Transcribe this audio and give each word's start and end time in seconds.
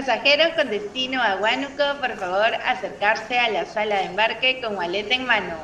Pasajeros 0.00 0.54
con 0.56 0.70
destino 0.70 1.22
a 1.22 1.36
Huánuco, 1.36 2.00
por 2.00 2.16
favor, 2.16 2.54
acercarse 2.64 3.38
a 3.38 3.50
la 3.50 3.66
sala 3.66 3.98
de 3.98 4.04
embarque 4.04 4.58
con 4.62 4.74
maleta 4.74 5.14
en 5.14 5.26
mano. 5.26 5.54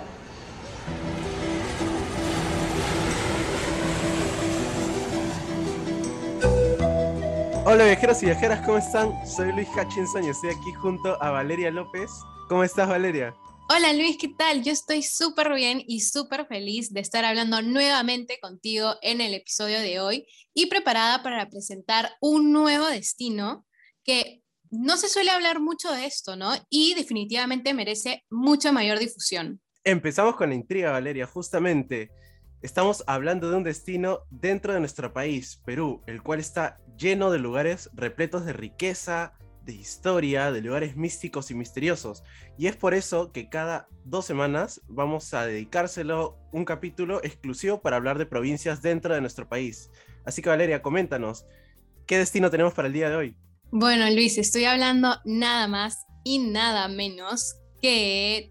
Hola 7.64 7.84
viajeros 7.86 8.22
y 8.22 8.26
viajeras, 8.26 8.60
¿cómo 8.66 8.76
están? 8.76 9.26
Soy 9.26 9.52
Luis 9.52 9.68
Hutchinson 9.68 10.24
y 10.24 10.28
estoy 10.28 10.50
aquí 10.50 10.72
junto 10.82 11.20
a 11.22 11.30
Valeria 11.30 11.70
López. 11.70 12.10
¿Cómo 12.50 12.62
estás, 12.62 12.90
Valeria? 12.90 13.34
Hola 13.70 13.94
Luis, 13.94 14.18
¿qué 14.18 14.28
tal? 14.28 14.62
Yo 14.62 14.72
estoy 14.72 15.02
súper 15.02 15.54
bien 15.54 15.82
y 15.86 16.02
súper 16.02 16.46
feliz 16.46 16.92
de 16.92 17.00
estar 17.00 17.24
hablando 17.24 17.62
nuevamente 17.62 18.38
contigo 18.38 18.96
en 19.00 19.22
el 19.22 19.32
episodio 19.32 19.80
de 19.80 19.98
hoy 19.98 20.26
y 20.52 20.66
preparada 20.66 21.22
para 21.22 21.48
presentar 21.48 22.12
un 22.20 22.52
nuevo 22.52 22.86
destino 22.86 23.64
que 24.06 24.42
no 24.70 24.96
se 24.96 25.08
suele 25.08 25.30
hablar 25.30 25.60
mucho 25.60 25.92
de 25.92 26.06
esto, 26.06 26.36
¿no? 26.36 26.52
Y 26.70 26.94
definitivamente 26.94 27.74
merece 27.74 28.24
mucha 28.30 28.72
mayor 28.72 28.98
difusión. 28.98 29.60
Empezamos 29.84 30.36
con 30.36 30.48
la 30.48 30.54
intriga, 30.54 30.92
Valeria, 30.92 31.26
justamente. 31.26 32.10
Estamos 32.62 33.04
hablando 33.06 33.50
de 33.50 33.56
un 33.56 33.62
destino 33.62 34.20
dentro 34.30 34.72
de 34.72 34.80
nuestro 34.80 35.12
país, 35.12 35.60
Perú, 35.64 36.02
el 36.06 36.22
cual 36.22 36.40
está 36.40 36.80
lleno 36.96 37.30
de 37.30 37.38
lugares 37.38 37.90
repletos 37.94 38.44
de 38.44 38.52
riqueza, 38.52 39.34
de 39.66 39.74
historia, 39.74 40.52
de 40.52 40.62
lugares 40.62 40.96
místicos 40.96 41.50
y 41.50 41.54
misteriosos. 41.54 42.22
Y 42.56 42.68
es 42.68 42.76
por 42.76 42.94
eso 42.94 43.32
que 43.32 43.48
cada 43.48 43.88
dos 44.04 44.24
semanas 44.24 44.80
vamos 44.88 45.34
a 45.34 45.46
dedicárselo 45.46 46.38
un 46.52 46.64
capítulo 46.64 47.22
exclusivo 47.22 47.82
para 47.82 47.96
hablar 47.96 48.16
de 48.18 48.26
provincias 48.26 48.80
dentro 48.80 49.14
de 49.14 49.20
nuestro 49.20 49.48
país. 49.48 49.90
Así 50.24 50.40
que 50.40 50.48
Valeria, 50.48 50.82
coméntanos, 50.82 51.46
¿qué 52.06 52.18
destino 52.18 52.50
tenemos 52.50 52.74
para 52.74 52.88
el 52.88 52.94
día 52.94 53.10
de 53.10 53.16
hoy? 53.16 53.36
Bueno, 53.70 54.08
Luis, 54.10 54.38
estoy 54.38 54.64
hablando 54.64 55.16
nada 55.24 55.68
más 55.68 56.06
y 56.24 56.38
nada 56.38 56.88
menos 56.88 57.56
que... 57.82 58.50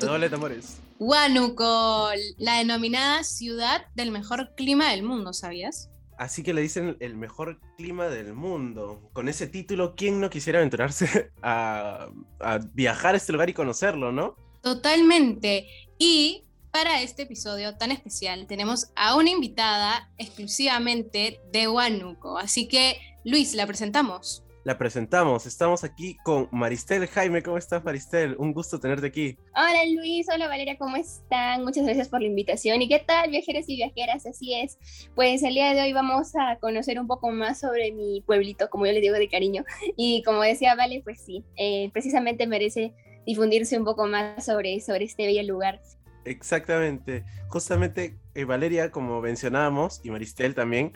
Doble 0.00 0.30
tambores. 0.30 0.78
Huánuco, 0.98 2.10
la 2.38 2.58
denominada 2.58 3.24
ciudad 3.24 3.86
del 3.94 4.10
mejor 4.10 4.54
clima 4.56 4.90
del 4.90 5.02
mundo, 5.02 5.32
¿sabías? 5.32 5.90
Así 6.16 6.42
que 6.42 6.54
le 6.54 6.62
dicen 6.62 6.96
el 7.00 7.16
mejor 7.16 7.60
clima 7.76 8.06
del 8.06 8.34
mundo. 8.34 9.10
Con 9.12 9.28
ese 9.28 9.46
título, 9.46 9.94
¿quién 9.96 10.20
no 10.20 10.30
quisiera 10.30 10.60
aventurarse 10.60 11.32
a, 11.42 12.08
a 12.40 12.58
viajar 12.72 13.14
a 13.14 13.18
este 13.18 13.32
lugar 13.32 13.50
y 13.50 13.54
conocerlo, 13.54 14.12
no? 14.12 14.36
Totalmente. 14.62 15.66
Y 15.98 16.44
para 16.70 17.02
este 17.02 17.22
episodio 17.22 17.76
tan 17.76 17.92
especial 17.92 18.46
tenemos 18.46 18.92
a 18.96 19.16
una 19.16 19.30
invitada 19.30 20.10
exclusivamente 20.16 21.40
de 21.52 21.68
Huánuco. 21.68 22.38
Así 22.38 22.66
que, 22.66 22.98
Luis, 23.24 23.54
la 23.54 23.68
presentamos. 23.68 24.44
La 24.64 24.78
presentamos. 24.78 25.46
Estamos 25.46 25.84
aquí 25.84 26.16
con 26.24 26.48
Maristel 26.50 27.06
Jaime. 27.06 27.40
¿Cómo 27.40 27.56
estás, 27.56 27.84
Maristel? 27.84 28.34
Un 28.36 28.52
gusto 28.52 28.80
tenerte 28.80 29.06
aquí. 29.06 29.38
Hola, 29.54 29.84
Luis. 29.94 30.26
Hola, 30.32 30.48
Valeria. 30.48 30.76
¿Cómo 30.76 30.96
están? 30.96 31.62
Muchas 31.62 31.84
gracias 31.84 32.08
por 32.08 32.20
la 32.20 32.26
invitación. 32.26 32.82
¿Y 32.82 32.88
qué 32.88 32.98
tal, 32.98 33.30
viajeros 33.30 33.68
y 33.68 33.76
viajeras? 33.76 34.26
Así 34.26 34.54
es. 34.54 34.76
Pues 35.14 35.44
el 35.44 35.54
día 35.54 35.72
de 35.72 35.82
hoy 35.82 35.92
vamos 35.92 36.32
a 36.34 36.58
conocer 36.58 36.98
un 36.98 37.06
poco 37.06 37.30
más 37.30 37.60
sobre 37.60 37.92
mi 37.92 38.22
pueblito, 38.26 38.70
como 38.70 38.86
yo 38.86 38.92
le 38.92 39.00
digo 39.00 39.14
de 39.14 39.28
cariño. 39.28 39.64
Y 39.96 40.24
como 40.24 40.42
decía 40.42 40.74
Vale, 40.74 41.00
pues 41.04 41.20
sí, 41.20 41.44
eh, 41.56 41.90
precisamente 41.92 42.48
merece 42.48 42.92
difundirse 43.24 43.78
un 43.78 43.84
poco 43.84 44.08
más 44.08 44.44
sobre, 44.44 44.80
sobre 44.80 45.04
este 45.04 45.26
bello 45.26 45.44
lugar. 45.44 45.80
Exactamente. 46.24 47.24
Justamente, 47.48 48.18
eh, 48.34 48.44
Valeria, 48.44 48.90
como 48.90 49.20
mencionábamos, 49.20 50.00
y 50.02 50.10
Maristel 50.10 50.56
también, 50.56 50.92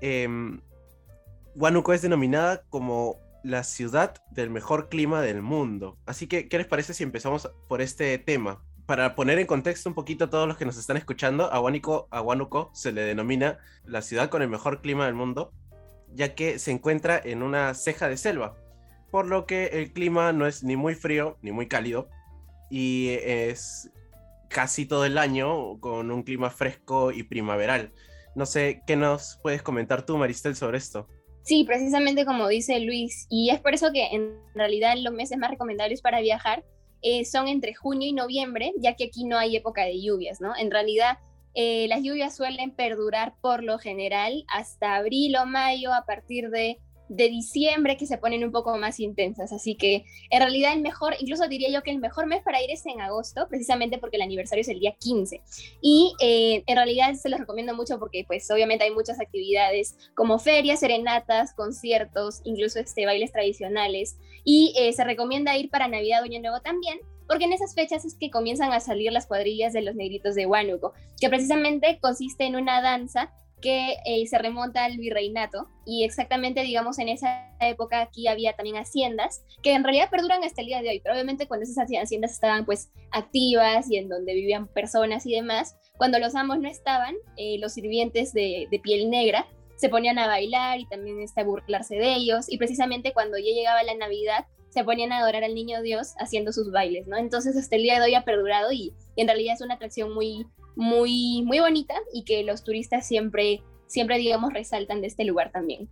eh, 0.00 0.28
Huánuco 1.58 1.92
es 1.92 2.02
denominada 2.02 2.62
como 2.70 3.18
la 3.42 3.64
ciudad 3.64 4.14
del 4.30 4.48
mejor 4.48 4.88
clima 4.88 5.22
del 5.22 5.42
mundo. 5.42 5.98
Así 6.06 6.28
que, 6.28 6.48
¿qué 6.48 6.56
les 6.56 6.68
parece 6.68 6.94
si 6.94 7.02
empezamos 7.02 7.50
por 7.68 7.82
este 7.82 8.16
tema? 8.18 8.62
Para 8.86 9.16
poner 9.16 9.40
en 9.40 9.46
contexto 9.48 9.88
un 9.88 9.96
poquito 9.96 10.26
a 10.26 10.30
todos 10.30 10.46
los 10.46 10.56
que 10.56 10.64
nos 10.64 10.78
están 10.78 10.96
escuchando, 10.96 11.52
a 11.52 11.58
Huánuco, 11.58 12.06
a 12.12 12.22
Huánuco 12.22 12.70
se 12.74 12.92
le 12.92 13.00
denomina 13.00 13.58
la 13.84 14.02
ciudad 14.02 14.28
con 14.28 14.40
el 14.42 14.48
mejor 14.48 14.82
clima 14.82 15.06
del 15.06 15.16
mundo, 15.16 15.52
ya 16.14 16.36
que 16.36 16.60
se 16.60 16.70
encuentra 16.70 17.20
en 17.22 17.42
una 17.42 17.74
ceja 17.74 18.08
de 18.08 18.18
selva, 18.18 18.56
por 19.10 19.26
lo 19.26 19.44
que 19.44 19.66
el 19.66 19.92
clima 19.92 20.32
no 20.32 20.46
es 20.46 20.62
ni 20.62 20.76
muy 20.76 20.94
frío 20.94 21.38
ni 21.42 21.50
muy 21.50 21.66
cálido, 21.66 22.08
y 22.70 23.16
es 23.24 23.90
casi 24.48 24.86
todo 24.86 25.04
el 25.04 25.18
año 25.18 25.80
con 25.80 26.12
un 26.12 26.22
clima 26.22 26.50
fresco 26.50 27.10
y 27.10 27.24
primaveral. 27.24 27.92
No 28.36 28.46
sé, 28.46 28.84
¿qué 28.86 28.94
nos 28.94 29.40
puedes 29.42 29.60
comentar 29.60 30.06
tú, 30.06 30.16
Maristel, 30.18 30.54
sobre 30.54 30.78
esto? 30.78 31.08
Sí, 31.48 31.64
precisamente 31.64 32.26
como 32.26 32.46
dice 32.46 32.78
Luis, 32.78 33.26
y 33.30 33.48
es 33.48 33.58
por 33.58 33.72
eso 33.72 33.90
que 33.90 34.08
en 34.08 34.34
realidad 34.54 34.96
los 34.98 35.14
meses 35.14 35.38
más 35.38 35.50
recomendables 35.50 36.02
para 36.02 36.20
viajar 36.20 36.62
eh, 37.00 37.24
son 37.24 37.48
entre 37.48 37.72
junio 37.72 38.06
y 38.06 38.12
noviembre, 38.12 38.74
ya 38.76 38.96
que 38.96 39.04
aquí 39.04 39.24
no 39.24 39.38
hay 39.38 39.56
época 39.56 39.84
de 39.84 39.98
lluvias, 39.98 40.42
¿no? 40.42 40.54
En 40.54 40.70
realidad 40.70 41.16
eh, 41.54 41.86
las 41.88 42.02
lluvias 42.02 42.36
suelen 42.36 42.72
perdurar 42.72 43.32
por 43.40 43.64
lo 43.64 43.78
general 43.78 44.44
hasta 44.52 44.96
abril 44.96 45.36
o 45.36 45.46
mayo 45.46 45.94
a 45.94 46.04
partir 46.04 46.50
de 46.50 46.80
de 47.08 47.28
diciembre 47.28 47.96
que 47.96 48.06
se 48.06 48.18
ponen 48.18 48.44
un 48.44 48.52
poco 48.52 48.76
más 48.78 49.00
intensas. 49.00 49.52
Así 49.52 49.74
que 49.74 50.04
en 50.30 50.40
realidad 50.40 50.72
el 50.74 50.82
mejor, 50.82 51.14
incluso 51.18 51.48
diría 51.48 51.70
yo 51.70 51.82
que 51.82 51.90
el 51.90 51.98
mejor 51.98 52.26
mes 52.26 52.42
para 52.42 52.62
ir 52.62 52.70
es 52.70 52.84
en 52.86 53.00
agosto, 53.00 53.46
precisamente 53.48 53.98
porque 53.98 54.16
el 54.16 54.22
aniversario 54.22 54.62
es 54.62 54.68
el 54.68 54.80
día 54.80 54.94
15. 54.98 55.40
Y 55.80 56.14
eh, 56.20 56.62
en 56.66 56.76
realidad 56.76 57.14
se 57.14 57.28
los 57.28 57.40
recomiendo 57.40 57.74
mucho 57.74 57.98
porque 57.98 58.24
pues 58.26 58.50
obviamente 58.50 58.84
hay 58.84 58.90
muchas 58.90 59.20
actividades 59.20 59.96
como 60.14 60.38
ferias, 60.38 60.80
serenatas, 60.80 61.54
conciertos, 61.54 62.40
incluso 62.44 62.78
este, 62.78 63.06
bailes 63.06 63.32
tradicionales. 63.32 64.16
Y 64.44 64.74
eh, 64.78 64.92
se 64.92 65.04
recomienda 65.04 65.56
ir 65.56 65.70
para 65.70 65.88
Navidad 65.88 66.22
o 66.22 66.24
Año 66.24 66.40
Nuevo 66.40 66.60
también, 66.60 66.98
porque 67.26 67.44
en 67.44 67.52
esas 67.52 67.74
fechas 67.74 68.04
es 68.04 68.14
que 68.14 68.30
comienzan 68.30 68.72
a 68.72 68.80
salir 68.80 69.12
las 69.12 69.26
cuadrillas 69.26 69.72
de 69.72 69.82
los 69.82 69.94
negritos 69.94 70.34
de 70.34 70.46
Huánuco, 70.46 70.94
que 71.20 71.28
precisamente 71.28 71.98
consiste 72.00 72.44
en 72.44 72.56
una 72.56 72.80
danza 72.80 73.32
que 73.60 73.96
eh, 74.04 74.26
se 74.26 74.38
remonta 74.38 74.84
al 74.84 74.98
virreinato 74.98 75.68
y 75.84 76.04
exactamente, 76.04 76.62
digamos, 76.62 76.98
en 76.98 77.08
esa 77.08 77.56
época 77.60 78.00
aquí 78.00 78.28
había 78.28 78.52
también 78.54 78.76
haciendas 78.76 79.44
que 79.62 79.72
en 79.72 79.84
realidad 79.84 80.10
perduran 80.10 80.44
hasta 80.44 80.60
el 80.60 80.68
día 80.68 80.82
de 80.82 80.90
hoy, 80.90 81.00
pero 81.00 81.14
obviamente 81.14 81.48
cuando 81.48 81.64
esas 81.64 81.86
haciendas 81.88 82.32
estaban 82.32 82.64
pues 82.64 82.90
activas 83.10 83.90
y 83.90 83.96
en 83.96 84.08
donde 84.08 84.34
vivían 84.34 84.68
personas 84.68 85.26
y 85.26 85.34
demás, 85.34 85.76
cuando 85.96 86.18
los 86.18 86.34
amos 86.34 86.60
no 86.60 86.68
estaban, 86.68 87.14
eh, 87.36 87.58
los 87.58 87.72
sirvientes 87.72 88.32
de, 88.32 88.68
piel 88.82 89.10
negra 89.10 89.46
se 89.76 89.88
ponían 89.88 90.18
a 90.18 90.26
bailar 90.26 90.78
y 90.78 90.86
también 90.86 91.20
este, 91.20 91.40
a 91.40 91.44
burlarse 91.44 91.96
de 91.96 92.14
ellos 92.14 92.46
y 92.48 92.58
precisamente 92.58 93.12
cuando 93.12 93.38
ya 93.38 93.52
llegaba 93.52 93.82
la 93.82 93.94
Navidad 93.94 94.46
se 94.70 94.84
ponían 94.84 95.12
a 95.12 95.18
adorar 95.18 95.44
al 95.44 95.54
niño 95.54 95.82
Dios 95.82 96.14
haciendo 96.18 96.52
sus 96.52 96.70
bailes, 96.70 97.06
¿no? 97.06 97.16
Entonces 97.16 97.56
hasta 97.56 97.76
el 97.76 97.82
día 97.82 97.98
de 97.98 98.06
hoy 98.06 98.14
ha 98.14 98.24
perdurado 98.24 98.70
y, 98.70 98.92
y 99.16 99.22
en 99.22 99.28
realidad 99.28 99.54
es 99.54 99.62
una 99.62 99.74
atracción 99.74 100.14
muy, 100.14 100.46
muy, 100.78 101.42
muy 101.42 101.58
bonita 101.58 101.94
y 102.14 102.22
que 102.24 102.44
los 102.44 102.62
turistas 102.62 103.06
siempre, 103.06 103.62
siempre, 103.88 104.16
digamos, 104.16 104.52
resaltan 104.52 105.00
de 105.00 105.08
este 105.08 105.24
lugar 105.24 105.50
también. 105.50 105.90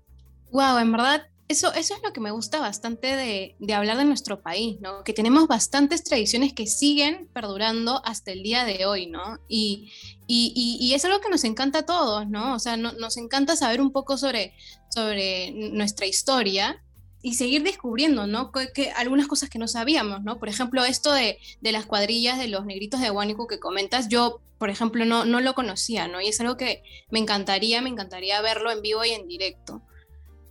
Wow, 0.52 0.78
en 0.78 0.92
verdad, 0.92 1.26
eso, 1.48 1.74
eso 1.74 1.94
es 1.94 2.02
lo 2.04 2.12
que 2.12 2.20
me 2.20 2.30
gusta 2.30 2.60
bastante 2.60 3.08
de, 3.16 3.56
de, 3.58 3.74
hablar 3.74 3.98
de 3.98 4.04
nuestro 4.04 4.42
país, 4.42 4.80
¿no? 4.80 5.02
Que 5.02 5.12
tenemos 5.12 5.48
bastantes 5.48 6.04
tradiciones 6.04 6.52
que 6.52 6.68
siguen 6.68 7.28
perdurando 7.32 8.00
hasta 8.04 8.30
el 8.30 8.44
día 8.44 8.64
de 8.64 8.86
hoy, 8.86 9.08
¿no? 9.08 9.40
Y, 9.48 9.92
y, 10.28 10.78
y, 10.80 10.94
es 10.94 11.04
algo 11.04 11.20
que 11.20 11.30
nos 11.30 11.42
encanta 11.42 11.80
a 11.80 11.86
todos, 11.86 12.28
¿no? 12.28 12.54
O 12.54 12.58
sea, 12.60 12.76
nos 12.76 13.16
encanta 13.16 13.56
saber 13.56 13.80
un 13.80 13.90
poco 13.90 14.16
sobre, 14.16 14.54
sobre 14.88 15.50
nuestra 15.72 16.06
historia 16.06 16.80
y 17.26 17.34
seguir 17.34 17.64
descubriendo, 17.64 18.28
¿no? 18.28 18.52
Que, 18.52 18.92
algunas 18.92 19.26
cosas 19.26 19.50
que 19.50 19.58
no 19.58 19.66
sabíamos, 19.66 20.22
¿no? 20.22 20.38
Por 20.38 20.48
ejemplo, 20.48 20.84
esto 20.84 21.12
de, 21.12 21.38
de 21.60 21.72
las 21.72 21.84
cuadrillas 21.84 22.38
de 22.38 22.46
los 22.46 22.64
negritos 22.64 23.00
de 23.00 23.10
Huánico 23.10 23.48
que 23.48 23.58
comentas, 23.58 24.06
yo, 24.06 24.42
por 24.58 24.70
ejemplo, 24.70 25.04
no, 25.04 25.24
no 25.24 25.40
lo 25.40 25.54
conocía, 25.54 26.06
¿no? 26.06 26.20
Y 26.20 26.28
es 26.28 26.40
algo 26.40 26.56
que 26.56 26.84
me 27.10 27.18
encantaría, 27.18 27.82
me 27.82 27.88
encantaría 27.88 28.40
verlo 28.42 28.70
en 28.70 28.80
vivo 28.80 29.04
y 29.04 29.10
en 29.10 29.26
directo. 29.26 29.82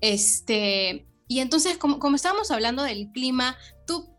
Este, 0.02 1.08
y 1.30 1.40
entonces, 1.40 1.78
como, 1.78 1.98
como 1.98 2.18
estábamos 2.18 2.52
hablando 2.52 2.84
del 2.84 3.10
clima, 3.14 3.56
tú 3.88 4.14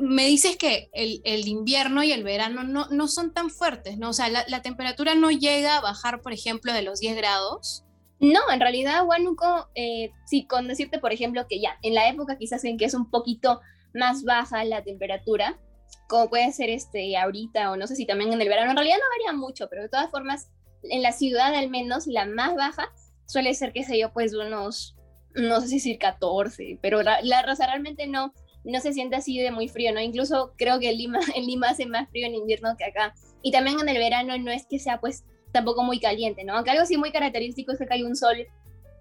me 0.00 0.26
dices 0.26 0.56
que 0.56 0.90
el, 0.92 1.20
el 1.22 1.46
invierno 1.46 2.02
y 2.02 2.10
el 2.10 2.24
verano 2.24 2.64
no, 2.64 2.88
no, 2.90 3.06
son 3.06 3.32
tan 3.32 3.50
fuertes, 3.50 3.98
¿no? 3.98 4.08
O 4.08 4.14
sea, 4.14 4.28
la, 4.30 4.44
la 4.48 4.62
temperatura 4.62 5.14
no 5.14 5.30
llega 5.30 5.76
a 5.76 5.80
bajar, 5.80 6.22
por 6.22 6.32
ejemplo, 6.32 6.72
de 6.72 6.82
los 6.82 6.98
10 6.98 7.14
grados. 7.14 7.84
No, 8.20 8.40
en 8.52 8.60
realidad 8.60 9.06
Huánuco, 9.06 9.70
eh, 9.74 10.12
sí, 10.26 10.46
con 10.46 10.68
decirte, 10.68 10.98
por 10.98 11.12
ejemplo, 11.12 11.46
que 11.48 11.60
ya, 11.60 11.78
en 11.82 11.94
la 11.94 12.08
época 12.08 12.36
quizás 12.36 12.64
en 12.64 12.76
que 12.76 12.84
es 12.84 12.94
un 12.94 13.10
poquito 13.10 13.60
más 13.94 14.24
baja 14.24 14.62
la 14.64 14.84
temperatura, 14.84 15.58
como 16.06 16.28
puede 16.28 16.52
ser 16.52 16.68
este 16.68 17.16
ahorita 17.16 17.70
o 17.70 17.76
no 17.76 17.86
sé 17.86 17.96
si 17.96 18.06
también 18.06 18.32
en 18.32 18.42
el 18.42 18.48
verano, 18.48 18.70
en 18.70 18.76
realidad 18.76 18.98
no 18.98 19.18
varía 19.18 19.38
mucho, 19.38 19.68
pero 19.68 19.82
de 19.82 19.88
todas 19.88 20.10
formas, 20.10 20.50
en 20.82 21.02
la 21.02 21.12
ciudad 21.12 21.54
al 21.54 21.70
menos, 21.70 22.06
la 22.06 22.26
más 22.26 22.54
baja 22.54 22.92
suele 23.26 23.54
ser, 23.54 23.72
qué 23.72 23.84
sé 23.84 23.98
yo, 23.98 24.12
pues 24.12 24.34
unos, 24.34 24.96
no 25.34 25.60
sé 25.60 25.68
si 25.68 25.74
decir 25.76 25.98
14, 25.98 26.78
pero 26.82 27.02
la, 27.02 27.22
la 27.22 27.42
raza 27.42 27.66
realmente 27.66 28.06
no, 28.06 28.34
no 28.64 28.80
se 28.80 28.92
siente 28.92 29.16
así 29.16 29.38
de 29.38 29.50
muy 29.50 29.68
frío, 29.68 29.92
¿no? 29.92 30.00
Incluso 30.00 30.52
creo 30.58 30.78
que 30.78 30.92
Lima, 30.92 31.20
en 31.34 31.46
Lima 31.46 31.70
hace 31.70 31.86
más 31.86 32.08
frío 32.10 32.26
en 32.26 32.34
invierno 32.34 32.76
que 32.76 32.84
acá. 32.84 33.14
Y 33.42 33.52
también 33.52 33.80
en 33.80 33.88
el 33.88 33.98
verano 33.98 34.36
no 34.36 34.50
es 34.50 34.66
que 34.66 34.78
sea 34.78 35.00
pues 35.00 35.24
tampoco 35.52 35.82
muy 35.82 36.00
caliente, 36.00 36.44
¿no? 36.44 36.54
Aunque 36.54 36.70
algo 36.70 36.86
sí 36.86 36.96
muy 36.96 37.12
característico 37.12 37.72
es 37.72 37.78
que 37.78 37.86
hay 37.90 38.02
un 38.02 38.16
sol 38.16 38.46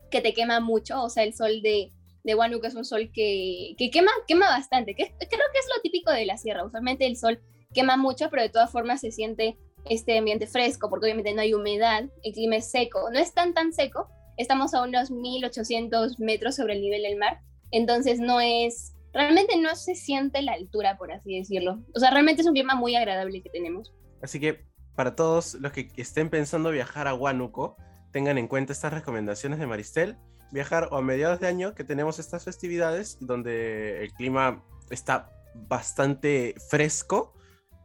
que 0.09 0.21
te 0.21 0.33
quema 0.33 0.59
mucho, 0.59 1.03
o 1.03 1.09
sea, 1.09 1.23
el 1.23 1.33
sol 1.33 1.61
de, 1.61 1.91
de 2.23 2.35
Huánuco 2.35 2.67
es 2.67 2.75
un 2.75 2.85
sol 2.85 3.11
que, 3.13 3.75
que 3.77 3.91
quema, 3.91 4.11
quema 4.27 4.47
bastante, 4.47 4.95
que 4.95 5.05
creo 5.05 5.27
que 5.27 5.59
es 5.59 5.67
lo 5.75 5.81
típico 5.81 6.11
de 6.11 6.25
la 6.25 6.37
sierra. 6.37 6.65
Usualmente 6.65 7.05
el 7.05 7.17
sol 7.17 7.39
quema 7.73 7.97
mucho, 7.97 8.29
pero 8.29 8.41
de 8.41 8.49
todas 8.49 8.71
formas 8.71 9.01
se 9.01 9.11
siente 9.11 9.57
este 9.85 10.17
ambiente 10.17 10.47
fresco, 10.47 10.89
porque 10.89 11.05
obviamente 11.05 11.33
no 11.33 11.41
hay 11.41 11.53
humedad, 11.53 12.05
el 12.23 12.33
clima 12.33 12.57
es 12.57 12.69
seco, 12.69 13.09
no 13.11 13.19
es 13.19 13.33
tan 13.33 13.53
tan 13.53 13.71
seco, 13.71 14.09
estamos 14.37 14.73
a 14.73 14.83
unos 14.83 15.11
1800 15.11 16.19
metros 16.19 16.55
sobre 16.55 16.73
el 16.73 16.81
nivel 16.81 17.03
del 17.03 17.17
mar, 17.17 17.39
entonces 17.71 18.19
no 18.19 18.41
es, 18.41 18.93
realmente 19.13 19.57
no 19.57 19.75
se 19.75 19.95
siente 19.95 20.41
la 20.41 20.53
altura, 20.53 20.97
por 20.97 21.11
así 21.11 21.37
decirlo. 21.37 21.79
O 21.95 21.99
sea, 21.99 22.09
realmente 22.11 22.41
es 22.41 22.47
un 22.47 22.53
clima 22.53 22.75
muy 22.75 22.95
agradable 22.95 23.41
que 23.41 23.49
tenemos. 23.49 23.93
Así 24.21 24.39
que 24.39 24.68
para 24.99 25.15
todos 25.15 25.53
los 25.53 25.71
que 25.71 25.89
estén 25.95 26.29
pensando 26.29 26.71
viajar 26.71 27.07
a 27.07 27.13
Huánuco, 27.13 27.77
tengan 28.11 28.37
en 28.37 28.49
cuenta 28.49 28.73
estas 28.73 28.91
recomendaciones 28.91 29.57
de 29.57 29.65
Maristel. 29.65 30.17
Viajar 30.51 30.89
a 30.91 30.99
mediados 30.99 31.39
de 31.39 31.47
año, 31.47 31.73
que 31.73 31.85
tenemos 31.85 32.19
estas 32.19 32.43
festividades 32.43 33.17
donde 33.21 34.03
el 34.03 34.11
clima 34.11 34.61
está 34.89 35.31
bastante 35.55 36.53
fresco, 36.69 37.33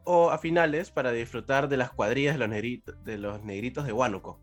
o 0.03 0.31
a 0.31 0.39
finales 0.39 0.91
para 0.91 1.13
disfrutar 1.13 1.69
de 1.69 1.77
las 1.77 1.93
cuadrillas 1.93 2.35
de 2.35 2.39
los, 2.41 2.49
negritos 2.49 3.05
de, 3.05 3.17
los 3.17 3.45
negritos 3.45 3.87
de 3.87 3.93
Huánuco. 3.93 4.41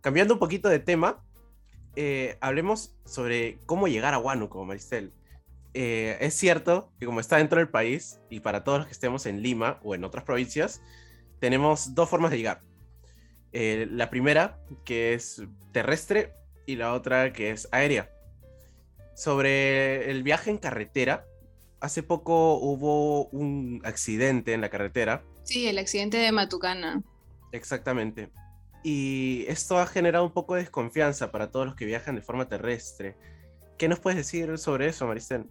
Cambiando 0.00 0.34
un 0.34 0.40
poquito 0.40 0.68
de 0.68 0.80
tema, 0.80 1.24
eh, 1.94 2.36
hablemos 2.40 2.96
sobre 3.04 3.60
cómo 3.66 3.86
llegar 3.86 4.12
a 4.12 4.18
Huánuco, 4.18 4.64
Maristel. 4.64 5.12
Eh, 5.74 6.18
es 6.20 6.34
cierto 6.34 6.92
que 6.98 7.06
como 7.06 7.20
está 7.20 7.36
dentro 7.36 7.58
del 7.58 7.68
país, 7.68 8.20
y 8.28 8.40
para 8.40 8.64
todos 8.64 8.78
los 8.78 8.86
que 8.88 8.92
estemos 8.92 9.24
en 9.24 9.40
Lima 9.40 9.78
o 9.84 9.94
en 9.94 10.02
otras 10.02 10.24
provincias, 10.24 10.82
tenemos 11.40 11.94
dos 11.94 12.08
formas 12.08 12.30
de 12.30 12.36
llegar. 12.36 12.60
Eh, 13.52 13.88
la 13.90 14.10
primera, 14.10 14.60
que 14.84 15.14
es 15.14 15.42
terrestre, 15.72 16.34
y 16.66 16.76
la 16.76 16.94
otra, 16.94 17.32
que 17.32 17.50
es 17.50 17.68
aérea. 17.72 18.10
Sobre 19.14 20.10
el 20.10 20.22
viaje 20.22 20.50
en 20.50 20.58
carretera, 20.58 21.26
hace 21.80 22.02
poco 22.02 22.54
hubo 22.58 23.26
un 23.26 23.80
accidente 23.84 24.52
en 24.52 24.60
la 24.60 24.68
carretera. 24.68 25.24
Sí, 25.42 25.66
el 25.66 25.78
accidente 25.78 26.18
de 26.18 26.30
Matucana. 26.30 27.02
Exactamente. 27.52 28.30
Y 28.84 29.44
esto 29.48 29.78
ha 29.78 29.86
generado 29.86 30.24
un 30.24 30.32
poco 30.32 30.54
de 30.54 30.62
desconfianza 30.62 31.32
para 31.32 31.50
todos 31.50 31.66
los 31.66 31.74
que 31.74 31.84
viajan 31.84 32.14
de 32.14 32.22
forma 32.22 32.48
terrestre. 32.48 33.16
¿Qué 33.76 33.88
nos 33.88 33.98
puedes 33.98 34.16
decir 34.16 34.56
sobre 34.58 34.88
eso, 34.88 35.06
Maristén? 35.06 35.50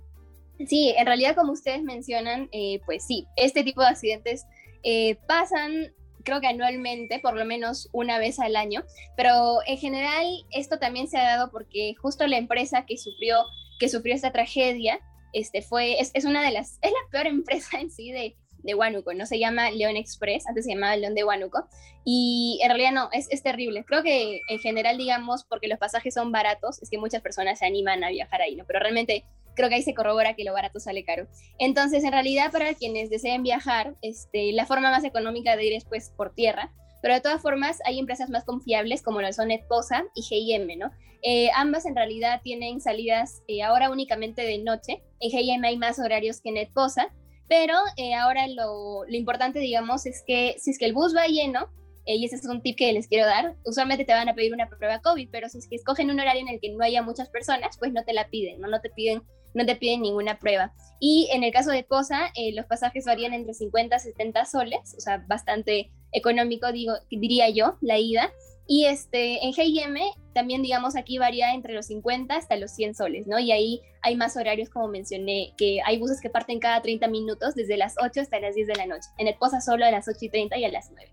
Sí, 0.67 0.93
en 0.97 1.05
realidad, 1.05 1.35
como 1.35 1.53
ustedes 1.53 1.83
mencionan, 1.83 2.49
eh, 2.51 2.81
pues 2.85 3.05
sí, 3.05 3.27
este 3.35 3.63
tipo 3.63 3.81
de 3.81 3.87
accidentes 3.87 4.45
eh, 4.83 5.17
pasan, 5.27 5.93
creo 6.23 6.41
que 6.41 6.47
anualmente, 6.47 7.19
por 7.19 7.35
lo 7.35 7.45
menos 7.45 7.89
una 7.91 8.19
vez 8.19 8.39
al 8.39 8.55
año, 8.55 8.83
pero 9.15 9.59
en 9.65 9.77
general 9.77 10.25
esto 10.51 10.79
también 10.79 11.07
se 11.07 11.17
ha 11.17 11.23
dado 11.23 11.51
porque 11.51 11.95
justo 12.01 12.27
la 12.27 12.37
empresa 12.37 12.85
que 12.85 12.97
sufrió, 12.97 13.45
que 13.79 13.89
sufrió 13.89 14.15
esta 14.15 14.31
tragedia 14.31 14.99
este 15.33 15.61
fue, 15.61 15.99
es, 15.99 16.11
es, 16.13 16.25
una 16.25 16.43
de 16.43 16.51
las, 16.51 16.79
es 16.81 16.91
la 16.91 17.11
peor 17.11 17.27
empresa 17.27 17.79
en 17.79 17.91
sí 17.91 18.11
de, 18.11 18.35
de 18.63 18.75
Huánuco, 18.75 19.13
¿no? 19.13 19.25
Se 19.25 19.39
llama 19.39 19.71
León 19.71 19.97
Express, 19.97 20.47
antes 20.47 20.65
se 20.65 20.73
llamaba 20.73 20.95
León 20.95 21.15
de 21.15 21.23
Huánuco, 21.23 21.67
y 22.03 22.59
en 22.61 22.69
realidad 22.69 22.91
no, 22.91 23.09
es, 23.11 23.27
es, 23.29 23.43
terrible. 23.43 23.83
Creo 23.85 24.03
que 24.03 24.41
en 24.47 24.59
general, 24.59 24.97
digamos, 24.97 25.43
porque 25.43 25.67
los 25.67 25.79
pasajes 25.79 26.13
son 26.13 26.31
baratos, 26.31 26.81
es 26.81 26.89
que 26.89 26.97
muchas 26.97 27.21
personas 27.21 27.59
se 27.59 27.65
animan 27.65 28.03
a 28.03 28.09
viajar 28.09 28.41
ahí, 28.41 28.55
¿no? 28.55 28.65
Pero 28.65 28.79
realmente 28.79 29.23
creo 29.55 29.69
que 29.69 29.75
ahí 29.75 29.81
se 29.81 29.93
corrobora 29.93 30.35
que 30.35 30.43
lo 30.43 30.53
barato 30.53 30.79
sale 30.79 31.03
caro. 31.03 31.27
Entonces, 31.57 32.03
en 32.03 32.11
realidad, 32.11 32.51
para 32.51 32.73
quienes 32.73 33.09
deseen 33.09 33.43
viajar, 33.43 33.95
este, 34.01 34.51
la 34.53 34.65
forma 34.65 34.91
más 34.91 35.03
económica 35.03 35.55
de 35.55 35.65
ir 35.65 35.73
es 35.73 35.85
pues 35.85 36.11
por 36.15 36.33
tierra, 36.33 36.71
pero 37.01 37.13
de 37.13 37.21
todas 37.21 37.41
formas 37.41 37.79
hay 37.85 37.99
empresas 37.99 38.29
más 38.29 38.43
confiables 38.43 39.01
como 39.01 39.21
lo 39.21 39.31
son 39.31 39.49
Netposa 39.49 40.05
y 40.15 40.21
G&M, 40.21 40.75
¿no? 40.75 40.91
Eh, 41.21 41.49
ambas 41.55 41.85
en 41.85 41.95
realidad 41.95 42.41
tienen 42.43 42.79
salidas 42.79 43.43
eh, 43.47 43.61
ahora 43.61 43.89
únicamente 43.89 44.41
de 44.41 44.57
noche. 44.59 45.03
En 45.19 45.31
G&M 45.31 45.67
hay 45.67 45.77
más 45.77 45.99
horarios 45.99 46.41
que 46.41 46.51
Netposa, 46.51 47.13
pero 47.47 47.75
eh, 47.97 48.13
ahora 48.13 48.47
lo, 48.47 49.05
lo, 49.05 49.15
importante, 49.15 49.59
digamos, 49.59 50.05
es 50.05 50.23
que 50.25 50.55
si 50.59 50.71
es 50.71 50.77
que 50.77 50.85
el 50.85 50.93
bus 50.93 51.15
va 51.15 51.27
lleno, 51.27 51.69
y 52.05 52.25
ese 52.25 52.37
es 52.37 52.45
un 52.45 52.61
tip 52.61 52.75
que 52.77 52.91
les 52.91 53.07
quiero 53.07 53.27
dar, 53.27 53.55
usualmente 53.65 54.03
te 54.03 54.13
van 54.13 54.29
a 54.29 54.33
pedir 54.33 54.53
una 54.53 54.67
prueba 54.67 54.99
COVID, 54.99 55.29
pero 55.31 55.47
si 55.47 55.59
es 55.59 55.67
que 55.67 55.75
escogen 55.75 56.09
un 56.09 56.19
horario 56.19 56.41
en 56.41 56.47
el 56.47 56.59
que 56.59 56.71
no 56.71 56.83
haya 56.83 57.03
muchas 57.03 57.29
personas, 57.29 57.77
pues 57.77 57.91
no 57.91 58.03
te 58.03 58.13
la 58.13 58.29
piden, 58.29 58.59
no, 58.59 58.67
no 58.67 58.81
te 58.81 58.89
piden 58.89 59.21
no 59.53 59.65
te 59.65 59.75
piden 59.75 60.01
ninguna 60.01 60.39
prueba. 60.39 60.73
Y 60.99 61.29
en 61.31 61.43
el 61.43 61.51
caso 61.51 61.71
de 61.71 61.83
Posa, 61.83 62.31
los 62.53 62.65
pasajes 62.65 63.05
varían 63.05 63.33
entre 63.33 63.53
50 63.53 63.95
a 63.95 63.99
70 63.99 64.45
soles, 64.45 64.95
o 64.97 65.01
sea, 65.01 65.23
bastante 65.27 65.91
económico, 66.11 66.71
digo, 66.71 66.93
diría 67.09 67.49
yo, 67.49 67.77
la 67.81 67.97
ida. 67.97 68.31
Y 68.67 68.85
este, 68.85 69.43
en 69.43 69.51
G&M 69.51 69.99
también, 70.33 70.61
digamos, 70.61 70.95
aquí 70.95 71.17
varía 71.17 71.53
entre 71.53 71.73
los 71.73 71.87
50 71.87 72.35
hasta 72.35 72.55
los 72.55 72.71
100 72.71 72.95
soles, 72.95 73.27
¿no? 73.27 73.39
Y 73.39 73.51
ahí 73.51 73.81
hay 74.03 74.15
más 74.15 74.37
horarios, 74.37 74.69
como 74.69 74.87
mencioné, 74.87 75.53
que 75.57 75.79
hay 75.85 75.97
buses 75.97 76.21
que 76.21 76.29
parten 76.29 76.59
cada 76.59 76.81
30 76.81 77.07
minutos, 77.07 77.55
desde 77.55 77.77
las 77.77 77.95
8 77.99 78.21
hasta 78.21 78.39
las 78.39 78.53
10 78.53 78.67
de 78.67 78.75
la 78.75 78.85
noche. 78.85 79.09
En 79.17 79.27
el 79.27 79.35
Poza 79.35 79.59
solo 79.59 79.85
a 79.85 79.91
las 79.91 80.07
8 80.07 80.17
y 80.21 80.29
30 80.29 80.57
y 80.59 80.65
a 80.65 80.69
las 80.69 80.91
9. 80.91 81.11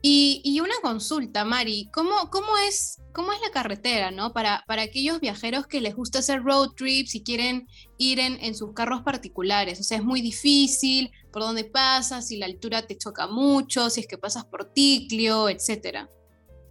Y, 0.00 0.60
una 0.60 0.74
consulta, 0.80 1.44
Mari, 1.44 1.90
¿cómo, 1.92 2.30
cómo, 2.30 2.56
es, 2.68 3.02
cómo 3.12 3.32
es 3.32 3.40
la 3.40 3.50
carretera, 3.50 4.12
no? 4.12 4.32
Para, 4.32 4.62
para 4.68 4.82
aquellos 4.82 5.20
viajeros 5.20 5.66
que 5.66 5.80
les 5.80 5.96
gusta 5.96 6.20
hacer 6.20 6.42
road 6.42 6.70
trips 6.76 7.16
y 7.16 7.24
quieren 7.24 7.66
ir 7.96 8.20
en, 8.20 8.38
en, 8.40 8.54
sus 8.54 8.72
carros 8.74 9.02
particulares. 9.02 9.80
O 9.80 9.82
sea, 9.82 9.98
es 9.98 10.04
muy 10.04 10.20
difícil, 10.20 11.10
por 11.32 11.42
dónde 11.42 11.64
pasas, 11.64 12.28
si 12.28 12.36
la 12.36 12.46
altura 12.46 12.86
te 12.86 12.96
choca 12.96 13.26
mucho, 13.26 13.90
si 13.90 14.00
es 14.00 14.06
que 14.06 14.18
pasas 14.18 14.44
por 14.44 14.72
Ticlio, 14.72 15.48
etcétera. 15.48 16.08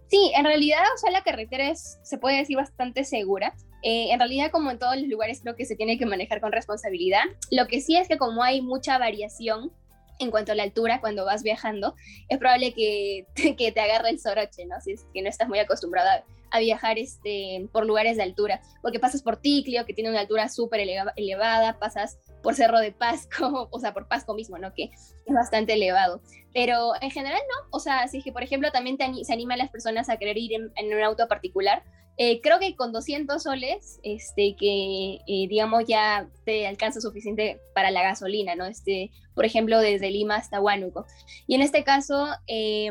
Sí, 0.08 0.32
en 0.34 0.46
realidad, 0.46 0.82
o 0.94 0.98
sea, 0.98 1.10
la 1.10 1.22
carretera 1.22 1.70
es, 1.70 1.98
se 2.02 2.16
puede 2.16 2.38
decir, 2.38 2.56
bastante 2.56 3.04
segura. 3.04 3.54
Eh, 3.82 4.10
en 4.10 4.18
realidad, 4.18 4.50
como 4.50 4.70
en 4.70 4.78
todos 4.78 4.96
los 4.96 5.06
lugares, 5.06 5.40
creo 5.42 5.54
que 5.54 5.66
se 5.66 5.76
tiene 5.76 5.98
que 5.98 6.06
manejar 6.06 6.40
con 6.40 6.50
responsabilidad. 6.50 7.22
Lo 7.50 7.66
que 7.66 7.82
sí 7.82 7.96
es 7.96 8.08
que 8.08 8.16
como 8.16 8.42
hay 8.42 8.62
mucha 8.62 8.96
variación 8.96 9.70
en 10.18 10.30
cuanto 10.30 10.52
a 10.52 10.54
la 10.54 10.62
altura 10.62 11.00
cuando 11.00 11.24
vas 11.24 11.42
viajando, 11.42 11.94
es 12.28 12.38
probable 12.38 12.72
que, 12.74 13.26
que 13.56 13.72
te 13.72 13.80
agarre 13.80 14.10
el 14.10 14.20
soroche, 14.20 14.66
¿no? 14.66 14.80
Si 14.80 14.92
es 14.92 15.06
que 15.12 15.22
no 15.22 15.28
estás 15.28 15.48
muy 15.48 15.58
acostumbrada 15.58 16.24
a 16.50 16.60
viajar 16.60 16.98
este, 16.98 17.68
por 17.72 17.86
lugares 17.86 18.16
de 18.16 18.22
altura, 18.22 18.60
porque 18.82 18.98
pasas 18.98 19.22
por 19.22 19.36
Ticlio, 19.36 19.84
que 19.84 19.94
tiene 19.94 20.10
una 20.10 20.20
altura 20.20 20.48
súper 20.48 20.80
elevada, 21.16 21.78
pasas 21.78 22.18
por 22.42 22.54
Cerro 22.54 22.78
de 22.80 22.92
Pasco, 22.92 23.68
o 23.72 23.80
sea, 23.80 23.92
por 23.92 24.08
Pasco 24.08 24.34
mismo, 24.34 24.58
¿no? 24.58 24.72
Que 24.74 24.90
es 25.26 25.34
bastante 25.34 25.74
elevado. 25.74 26.20
Pero 26.52 26.92
en 27.00 27.10
general 27.10 27.40
no, 27.48 27.68
o 27.70 27.80
sea, 27.80 28.08
si 28.08 28.18
es 28.18 28.24
que, 28.24 28.32
por 28.32 28.42
ejemplo, 28.42 28.70
también 28.70 28.96
se 29.22 29.32
anima 29.32 29.54
a 29.54 29.58
las 29.58 29.70
personas 29.70 30.08
a 30.08 30.16
querer 30.16 30.38
ir 30.38 30.52
en, 30.54 30.94
un 30.94 31.02
auto 31.02 31.28
particular, 31.28 31.82
eh, 32.16 32.40
creo 32.40 32.58
que 32.58 32.74
con 32.74 32.92
200 32.92 33.40
soles, 33.40 34.00
este, 34.02 34.56
que 34.58 35.18
eh, 35.28 35.46
digamos 35.48 35.84
ya 35.86 36.28
te 36.44 36.66
alcanza 36.66 37.00
suficiente 37.00 37.60
para 37.74 37.92
la 37.92 38.02
gasolina, 38.02 38.56
¿no? 38.56 38.64
Este, 38.64 39.12
por 39.34 39.44
ejemplo, 39.44 39.78
desde 39.78 40.10
Lima 40.10 40.34
hasta 40.34 40.60
Huánuco. 40.60 41.06
Y 41.46 41.54
en 41.54 41.62
este 41.62 41.84
caso, 41.84 42.26
eh, 42.48 42.90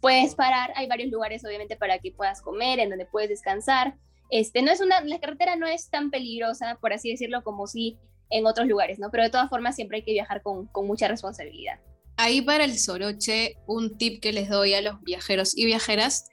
puedes 0.00 0.34
parar, 0.34 0.72
hay 0.76 0.86
varios 0.86 1.10
lugares 1.10 1.44
obviamente 1.44 1.76
para 1.76 1.98
que 1.98 2.12
puedas 2.12 2.40
comer, 2.40 2.78
en 2.78 2.88
donde 2.88 3.04
puedes 3.04 3.28
descansar. 3.28 3.96
Este, 4.30 4.62
no 4.62 4.72
es 4.72 4.80
una, 4.80 5.02
la 5.02 5.20
carretera 5.20 5.56
no 5.56 5.66
es 5.66 5.90
tan 5.90 6.10
peligrosa, 6.10 6.78
por 6.80 6.94
así 6.94 7.10
decirlo, 7.10 7.44
como 7.44 7.66
si 7.66 7.98
en 8.34 8.46
otros 8.46 8.66
lugares, 8.66 8.98
¿no? 8.98 9.10
Pero 9.10 9.22
de 9.22 9.30
todas 9.30 9.48
formas 9.48 9.76
siempre 9.76 9.98
hay 9.98 10.02
que 10.02 10.12
viajar 10.12 10.42
con, 10.42 10.66
con 10.66 10.86
mucha 10.86 11.06
responsabilidad. 11.06 11.78
Ahí 12.16 12.42
para 12.42 12.64
el 12.64 12.78
soroche, 12.78 13.56
un 13.66 13.96
tip 13.96 14.20
que 14.20 14.32
les 14.32 14.48
doy 14.48 14.74
a 14.74 14.82
los 14.82 15.00
viajeros 15.02 15.56
y 15.56 15.66
viajeras 15.66 16.26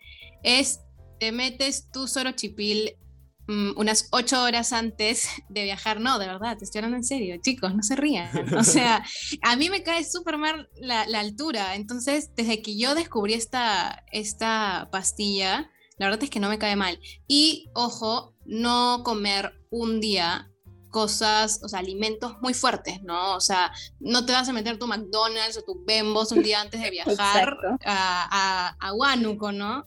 es 0.44 0.82
te 1.20 1.32
metes 1.32 1.92
tu 1.92 2.08
sorochipil 2.08 2.96
mm, 3.48 3.74
unas 3.78 4.08
ocho 4.12 4.42
horas 4.42 4.74
antes 4.74 5.28
de 5.50 5.64
viajar. 5.64 6.00
No, 6.00 6.18
de 6.18 6.26
verdad, 6.26 6.58
te 6.58 6.66
estoy 6.66 6.80
hablando 6.80 6.98
en 6.98 7.04
serio, 7.04 7.38
chicos, 7.40 7.76
no 7.76 7.84
se 7.84 7.96
rían. 7.96 8.56
O 8.56 8.64
sea, 8.64 9.04
a 9.44 9.56
mí 9.56 9.70
me 9.70 9.84
cae 9.84 10.04
súper 10.04 10.40
mal 10.40 10.70
la, 10.76 11.06
la, 11.06 11.20
altura. 11.20 11.76
Entonces, 11.76 12.32
desde 12.36 12.64
que 12.64 12.78
yo 12.78 12.96
descubrí 12.96 13.36
esta, 13.36 14.04
esta 14.12 14.90
pastilla, 14.92 15.70
la 16.00 16.08
verdad 16.08 16.24
es 16.24 16.32
que 16.32 16.40
no 16.40 16.50
me 16.50 16.58
cae 16.58 16.76
mal. 16.76 17.00
Y, 17.28 17.70
ojo, 17.76 18.34
no 18.46 19.04
comer 19.04 19.54
un 19.70 20.00
día 20.00 20.51
cosas, 20.92 21.62
o 21.64 21.70
sea, 21.70 21.80
alimentos 21.80 22.40
muy 22.42 22.54
fuertes, 22.54 23.02
¿no? 23.02 23.36
O 23.36 23.42
sea, 23.42 23.72
no 24.00 24.26
te 24.26 24.34
vas 24.34 24.48
a 24.48 24.54
meter 24.54 24.78
tu 24.78 24.86
McDonald's 24.86 25.58
o 25.58 25.64
tu 25.64 25.84
Bembos 25.86 26.32
un 26.32 26.44
día 26.44 26.62
antes 26.62 26.80
de 26.82 26.90
viajar 26.92 27.58
a, 27.86 28.76
a, 28.76 28.76
a 28.80 28.94
Huánuco, 28.94 29.52
¿no? 29.52 29.86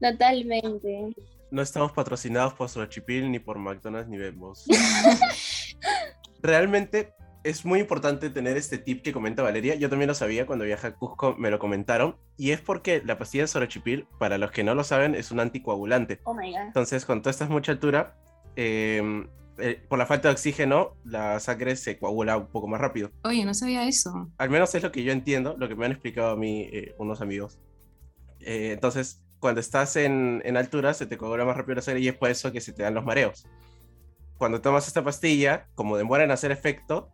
Totalmente. 0.00 1.14
No 1.50 1.62
estamos 1.62 1.92
patrocinados 1.92 2.54
por 2.54 2.68
Sochipil, 2.68 3.30
ni 3.30 3.38
por 3.38 3.58
McDonald's, 3.58 4.08
ni 4.08 4.18
Bembos. 4.18 4.64
Realmente 6.42 7.14
es 7.42 7.64
muy 7.64 7.80
importante 7.80 8.30
tener 8.30 8.56
este 8.56 8.78
tip 8.78 9.02
que 9.02 9.12
comenta 9.12 9.42
Valeria. 9.42 9.74
Yo 9.74 9.88
también 9.88 10.08
lo 10.08 10.14
sabía 10.14 10.46
cuando 10.46 10.64
viajé 10.64 10.88
a 10.88 10.94
Cusco, 10.94 11.34
me 11.38 11.50
lo 11.50 11.58
comentaron. 11.58 12.16
Y 12.36 12.50
es 12.50 12.60
porque 12.60 13.02
la 13.04 13.18
pastilla 13.18 13.44
de 13.44 13.48
Sorochipil, 13.48 14.06
para 14.18 14.38
los 14.38 14.50
que 14.50 14.62
no 14.62 14.74
lo 14.74 14.84
saben, 14.84 15.14
es 15.14 15.30
un 15.30 15.40
anticoagulante. 15.40 16.20
Oh 16.24 16.34
my 16.34 16.52
God. 16.52 16.60
Entonces, 16.60 17.04
cuando 17.04 17.22
tú 17.22 17.30
estás 17.30 17.48
mucha 17.48 17.72
altura, 17.72 18.16
eh, 18.56 19.26
eh, 19.58 19.84
por 19.88 19.98
la 19.98 20.06
falta 20.06 20.28
de 20.28 20.32
oxígeno, 20.32 20.96
la 21.04 21.40
sangre 21.40 21.76
se 21.76 21.98
coagula 21.98 22.36
un 22.36 22.46
poco 22.46 22.68
más 22.68 22.80
rápido. 22.80 23.10
Oye, 23.24 23.44
no 23.44 23.54
sabía 23.54 23.86
eso. 23.86 24.30
Al 24.38 24.50
menos 24.50 24.74
es 24.74 24.82
lo 24.82 24.92
que 24.92 25.02
yo 25.02 25.12
entiendo, 25.12 25.56
lo 25.58 25.68
que 25.68 25.74
me 25.74 25.86
han 25.86 25.92
explicado 25.92 26.30
a 26.30 26.36
mí 26.36 26.68
eh, 26.72 26.94
unos 26.98 27.20
amigos. 27.20 27.58
Eh, 28.40 28.72
entonces, 28.72 29.24
cuando 29.40 29.60
estás 29.60 29.96
en, 29.96 30.42
en, 30.44 30.56
altura 30.56 30.94
se 30.94 31.06
te 31.06 31.16
coagula 31.16 31.44
más 31.44 31.56
rápido 31.56 31.76
la 31.76 31.82
sangre 31.82 32.02
y 32.02 32.08
es 32.08 32.16
por 32.16 32.30
eso 32.30 32.52
que 32.52 32.60
se 32.60 32.72
te 32.72 32.82
dan 32.82 32.94
los 32.94 33.04
mareos. 33.04 33.46
cuando 34.36 34.60
tomas 34.60 34.86
esta 34.86 35.02
pastilla, 35.02 35.66
como 35.74 35.96
demora 35.96 36.24
en 36.24 36.30
hacer 36.30 36.52
efecto, 36.52 37.10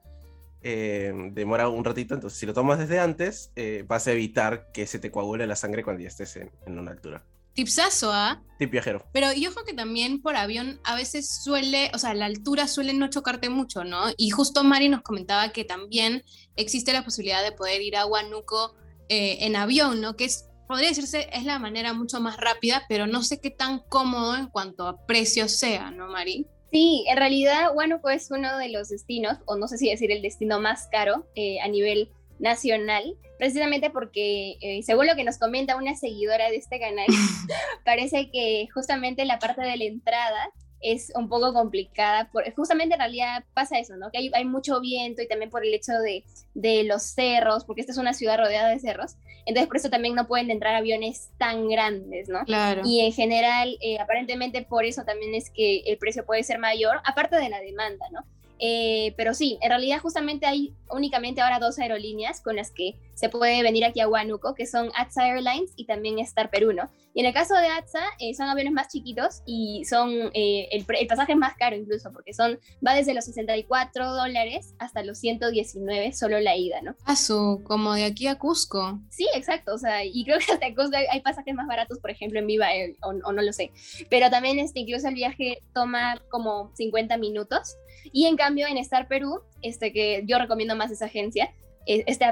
eh, 0.66 1.12
demora 1.32 1.68
un 1.68 1.84
ratito, 1.84 2.14
entonces 2.14 2.38
si 2.38 2.46
lo 2.46 2.54
tomas 2.54 2.78
desde 2.78 2.98
antes, 2.98 3.52
eh, 3.54 3.84
vas 3.86 4.06
a 4.06 4.12
evitar 4.12 4.72
que 4.72 4.86
se 4.86 4.98
te 4.98 5.10
coagule 5.10 5.46
la 5.46 5.56
sangre 5.56 5.84
cuando 5.84 6.02
ya 6.02 6.08
estés 6.08 6.36
en, 6.36 6.50
en 6.66 6.78
una 6.78 6.90
altura. 6.90 7.22
Tipsazo, 7.54 8.12
¿ah? 8.12 8.42
Tip 8.58 8.70
viajero. 8.70 9.04
Pero 9.12 9.32
yo 9.32 9.52
creo 9.52 9.64
que 9.64 9.74
también 9.74 10.20
por 10.20 10.36
avión 10.36 10.80
a 10.84 10.96
veces 10.96 11.42
suele, 11.42 11.90
o 11.94 11.98
sea, 11.98 12.14
la 12.14 12.26
altura 12.26 12.68
suele 12.68 12.92
no 12.92 13.08
chocarte 13.08 13.48
mucho, 13.48 13.84
¿no? 13.84 14.06
Y 14.16 14.30
justo 14.30 14.64
Mari 14.64 14.88
nos 14.88 15.02
comentaba 15.02 15.50
que 15.50 15.64
también 15.64 16.24
existe 16.56 16.92
la 16.92 17.04
posibilidad 17.04 17.42
de 17.42 17.52
poder 17.52 17.80
ir 17.80 17.96
a 17.96 18.06
Huánuco 18.06 18.74
eh, 19.08 19.38
en 19.40 19.56
avión, 19.56 20.00
¿no? 20.00 20.16
Que 20.16 20.24
es, 20.24 20.48
podría 20.66 20.88
decirse, 20.88 21.28
es 21.32 21.44
la 21.44 21.58
manera 21.58 21.92
mucho 21.92 22.20
más 22.20 22.36
rápida, 22.36 22.84
pero 22.88 23.06
no 23.06 23.22
sé 23.22 23.40
qué 23.40 23.50
tan 23.50 23.80
cómodo 23.88 24.36
en 24.36 24.48
cuanto 24.48 24.86
a 24.88 25.06
precios 25.06 25.52
sea, 25.52 25.90
¿no, 25.90 26.08
Mari? 26.08 26.46
Sí, 26.72 27.04
en 27.08 27.16
realidad 27.16 27.70
Huánuco 27.72 28.10
es 28.10 28.32
uno 28.32 28.58
de 28.58 28.68
los 28.68 28.88
destinos, 28.88 29.38
o 29.46 29.56
no 29.56 29.68
sé 29.68 29.78
si 29.78 29.88
decir 29.88 30.10
el 30.10 30.22
destino 30.22 30.60
más 30.60 30.88
caro 30.90 31.28
eh, 31.36 31.60
a 31.60 31.68
nivel 31.68 32.10
nacional, 32.40 33.16
precisamente 33.38 33.90
porque, 33.90 34.56
eh, 34.60 34.82
según 34.82 35.06
lo 35.06 35.16
que 35.16 35.24
nos 35.24 35.38
comenta 35.38 35.76
una 35.76 35.94
seguidora 35.96 36.50
de 36.50 36.56
este 36.56 36.78
canal, 36.78 37.06
parece 37.84 38.30
que 38.30 38.68
justamente 38.72 39.24
la 39.24 39.38
parte 39.38 39.62
de 39.62 39.76
la 39.76 39.84
entrada 39.84 40.52
es 40.84 41.10
un 41.14 41.30
poco 41.30 41.54
complicada, 41.54 42.28
por, 42.30 42.44
justamente 42.54 42.94
en 42.94 43.00
realidad 43.00 43.44
pasa 43.54 43.78
eso, 43.78 43.96
¿no? 43.96 44.10
Que 44.10 44.18
hay, 44.18 44.30
hay 44.34 44.44
mucho 44.44 44.80
viento 44.80 45.22
y 45.22 45.26
también 45.26 45.50
por 45.50 45.64
el 45.64 45.72
hecho 45.72 45.92
de, 45.92 46.24
de, 46.52 46.84
los 46.84 47.02
cerros, 47.02 47.64
porque 47.64 47.80
esta 47.80 47.92
es 47.92 47.98
una 47.98 48.12
ciudad 48.12 48.36
rodeada 48.36 48.68
de 48.68 48.78
cerros, 48.78 49.16
entonces 49.46 49.66
por 49.66 49.78
eso 49.78 49.88
también 49.88 50.14
no 50.14 50.26
pueden 50.26 50.50
entrar 50.50 50.74
aviones 50.74 51.30
tan 51.38 51.68
grandes, 51.70 52.28
¿no? 52.28 52.44
Claro. 52.44 52.82
Y 52.84 53.00
en 53.00 53.12
general, 53.12 53.78
eh, 53.80 53.98
aparentemente 53.98 54.60
por 54.60 54.84
eso 54.84 55.04
también 55.04 55.34
es 55.34 55.48
que 55.48 55.78
el 55.86 55.96
precio 55.96 56.26
puede 56.26 56.42
ser 56.42 56.58
mayor, 56.58 57.00
aparte 57.04 57.36
de 57.36 57.48
la 57.48 57.60
demanda, 57.60 58.06
¿no? 58.12 58.20
Eh, 58.58 59.14
pero 59.16 59.34
sí, 59.34 59.58
en 59.62 59.70
realidad 59.70 60.00
justamente 60.00 60.46
hay 60.46 60.72
únicamente 60.90 61.40
ahora 61.40 61.58
dos 61.58 61.78
aerolíneas 61.78 62.40
con 62.40 62.56
las 62.56 62.70
que 62.70 62.94
se 63.14 63.28
puede 63.28 63.62
venir 63.62 63.84
aquí 63.84 64.00
a 64.00 64.08
Huánuco, 64.08 64.54
que 64.54 64.66
son 64.66 64.90
ATSA 64.94 65.28
Airlines 65.28 65.72
y 65.76 65.86
también 65.86 66.18
Star 66.18 66.50
Perú, 66.50 66.72
¿no? 66.72 66.90
Y 67.14 67.20
en 67.20 67.26
el 67.26 67.32
caso 67.32 67.54
de 67.54 67.68
ATSA, 67.68 68.02
eh, 68.18 68.34
son 68.34 68.48
aviones 68.48 68.72
más 68.72 68.88
chiquitos 68.88 69.42
y 69.46 69.84
son 69.84 70.10
eh, 70.34 70.68
el, 70.72 70.84
el, 70.88 71.06
pasaje 71.06 71.32
es 71.32 71.38
más 71.38 71.54
caro 71.54 71.76
incluso, 71.76 72.12
porque 72.12 72.34
son 72.34 72.58
va 72.84 72.94
desde 72.94 73.14
los 73.14 73.24
64 73.24 74.12
dólares 74.12 74.74
hasta 74.78 75.04
los 75.04 75.18
119 75.18 76.12
solo 76.12 76.40
la 76.40 76.56
ida, 76.56 76.82
¿no? 76.82 76.96
Paso, 77.06 77.60
como 77.64 77.94
de 77.94 78.04
aquí 78.04 78.26
a 78.26 78.36
Cusco. 78.36 79.00
Sí, 79.10 79.28
exacto, 79.34 79.74
o 79.74 79.78
sea, 79.78 80.04
y 80.04 80.24
creo 80.24 80.38
que 80.38 80.52
hasta 80.52 80.74
Cusco 80.74 80.96
hay, 80.96 81.06
hay 81.10 81.20
pasajes 81.20 81.54
más 81.54 81.68
baratos, 81.68 81.98
por 82.00 82.10
ejemplo, 82.10 82.40
en 82.40 82.46
Viva 82.46 82.72
Air, 82.74 82.96
o, 83.02 83.10
o, 83.10 83.32
no 83.32 83.42
lo 83.42 83.52
sé. 83.52 83.70
Pero 84.10 84.28
también 84.30 84.58
este, 84.58 84.80
incluso 84.80 85.08
el 85.08 85.14
viaje 85.14 85.62
toma 85.72 86.20
como 86.30 86.72
50 86.74 87.16
minutos. 87.18 87.76
Y 88.12 88.26
en 88.26 88.36
cambio, 88.36 88.66
en 88.66 88.78
Star 88.78 89.08
Perú, 89.08 89.40
este, 89.62 89.92
que 89.92 90.22
yo 90.26 90.38
recomiendo 90.38 90.76
más 90.76 90.90
esa 90.90 91.06
agencia, 91.06 91.52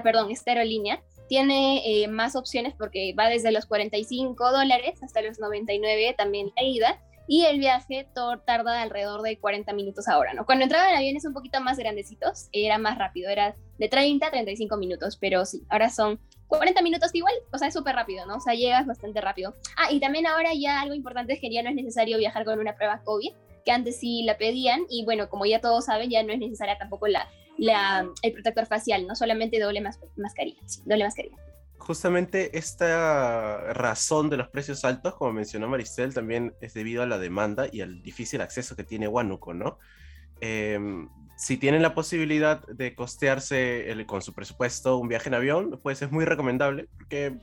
perdón, 0.03 0.31
esta 0.31 0.53
aerolínea, 0.53 1.03
tiene 1.29 1.83
eh, 1.87 2.09
más 2.09 2.37
opciones 2.37 2.75
porque 2.77 3.15
va 3.19 3.29
desde 3.29 3.53
los 3.53 3.67
45 3.67 4.53
dólares 4.53 5.03
hasta 5.03 5.23
los 5.23 5.39
99 5.39 6.15
también 6.17 6.53
la 6.57 6.63
ida 6.63 7.01
y 7.27 7.45
el 7.45 7.59
viaje 7.59 8.07
tarda 8.45 8.83
alrededor 8.83 9.23
de 9.23 9.39
40 9.39 9.73
minutos 9.73 10.09
ahora, 10.09 10.35
¿no? 10.35 10.45
Cuando 10.45 10.65
entraba 10.65 10.91
en 10.91 10.97
aviones 10.97 11.25
un 11.25 11.33
poquito 11.33 11.61
más 11.61 11.79
grandecitos, 11.79 12.49
era 12.53 12.79
más 12.79 12.99
rápido, 12.99 13.31
era 13.31 13.55
de 13.79 13.89
30 13.89 14.27
a 14.27 14.31
35 14.31 14.77
minutos, 14.77 15.17
pero 15.17 15.45
sí, 15.45 15.63
ahora 15.69 15.89
son 15.89 16.21
40 16.49 16.83
minutos 16.83 17.15
igual, 17.15 17.33
o 17.53 17.59
sea, 17.59 17.69
es 17.69 17.75
súper 17.75 17.95
rápido, 17.95 18.27
¿no? 18.27 18.37
O 18.37 18.41
sea, 18.41 18.55
llegas 18.55 18.87
bastante 18.87 19.21
rápido. 19.21 19.55
Ah, 19.77 19.91
y 19.91 20.01
también 20.01 20.27
ahora 20.27 20.51
ya 20.55 20.81
algo 20.81 20.95
importante 20.95 21.33
es 21.33 21.41
que 21.41 21.51
ya 21.51 21.63
no 21.63 21.71
es 21.71 21.77
necesario 21.77 22.19
viajar 22.19 22.45
con 22.45 22.59
una 22.59 22.77
prueba 22.77 23.03
COVID, 23.05 23.33
que 23.65 23.71
antes 23.71 23.99
sí 23.99 24.25
la 24.25 24.37
pedían, 24.37 24.83
y 24.91 25.05
bueno, 25.05 25.29
como 25.31 25.47
ya 25.47 25.61
todos 25.61 25.87
saben, 25.87 26.11
ya 26.11 26.23
no 26.23 26.33
es 26.33 26.41
necesaria 26.41 26.77
tampoco 26.77 27.07
la, 27.07 27.29
la, 27.59 28.09
el 28.23 28.33
protector 28.33 28.67
facial, 28.67 29.07
no 29.07 29.15
solamente 29.15 29.61
doble 29.61 29.81
mas 29.81 29.99
mascarilla, 30.17 30.61
sí, 30.67 30.83
doble 30.85 31.05
mascarilla. 31.05 31.37
Justamente 31.79 32.57
esta 32.57 33.73
razón 33.73 34.31
de 34.31 34.37
los 34.37 34.49
precios 34.49 34.85
altos, 34.85 35.15
como 35.15 35.33
mencionó 35.33 35.69
Maristel, 35.69 36.15
también 36.15 36.55
es 36.61 36.75
debido 36.75 37.03
a 37.03 37.07
la 37.07 37.19
demanda 37.19 37.67
y 37.71 37.81
al 37.81 38.03
difícil 38.03 38.41
acceso 38.41 38.77
que 38.77 38.85
tiene 38.85 39.09
Huánuco, 39.09 39.53
¿no? 39.53 39.79
Eh, 40.41 40.79
si 41.37 41.57
tienen 41.57 41.83
la 41.83 41.95
posibilidad 41.95 42.65
de 42.69 42.95
costearse 42.95 43.91
el, 43.91 44.07
con 44.07 44.23
su 44.23 44.33
presupuesto 44.33 44.97
un 44.97 45.09
viaje 45.09 45.29
en 45.29 45.35
avión, 45.35 45.81
pues 45.83 46.01
es 46.03 46.13
muy 46.13 46.25
recomendable, 46.25 46.89
porque 46.97 47.37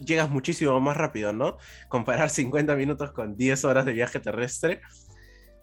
llegas 0.00 0.28
muchísimo 0.28 0.78
más 0.80 0.96
rápido, 0.96 1.32
¿no? 1.32 1.56
Comparar 1.88 2.28
50 2.30 2.74
minutos 2.76 3.12
con 3.12 3.36
10 3.36 3.64
horas 3.64 3.86
de 3.86 3.92
viaje 3.92 4.20
terrestre 4.20 4.82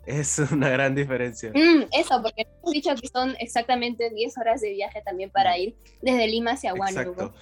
es 0.05 0.39
una 0.51 0.69
gran 0.69 0.95
diferencia. 0.95 1.51
Mm, 1.51 1.83
eso, 1.91 2.21
porque 2.21 2.47
hemos 2.47 2.71
dicho 2.73 2.95
que 2.95 3.07
son 3.07 3.35
exactamente 3.39 4.09
10 4.09 4.37
horas 4.37 4.61
de 4.61 4.71
viaje 4.71 5.01
también 5.03 5.31
para 5.31 5.57
ir 5.57 5.75
desde 6.01 6.27
Lima 6.27 6.51
hacia 6.51 6.73
Huánuco. 6.73 7.33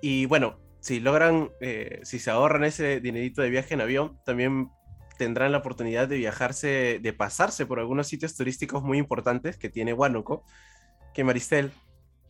Y 0.00 0.26
bueno, 0.26 0.58
si 0.80 1.00
logran, 1.00 1.50
eh, 1.60 2.00
si 2.02 2.18
se 2.18 2.30
ahorran 2.30 2.64
ese 2.64 3.00
dinerito 3.00 3.42
de 3.42 3.50
viaje 3.50 3.74
en 3.74 3.80
avión, 3.82 4.18
también 4.24 4.70
tendrán 5.18 5.52
la 5.52 5.58
oportunidad 5.58 6.08
de 6.08 6.16
viajarse, 6.16 6.98
de 7.00 7.12
pasarse 7.12 7.66
por 7.66 7.78
algunos 7.78 8.06
sitios 8.08 8.34
turísticos 8.34 8.82
muy 8.82 8.98
importantes 8.98 9.58
que 9.58 9.68
tiene 9.68 9.92
Huánuco. 9.92 10.44
Que 11.12 11.24
Maristel, 11.24 11.72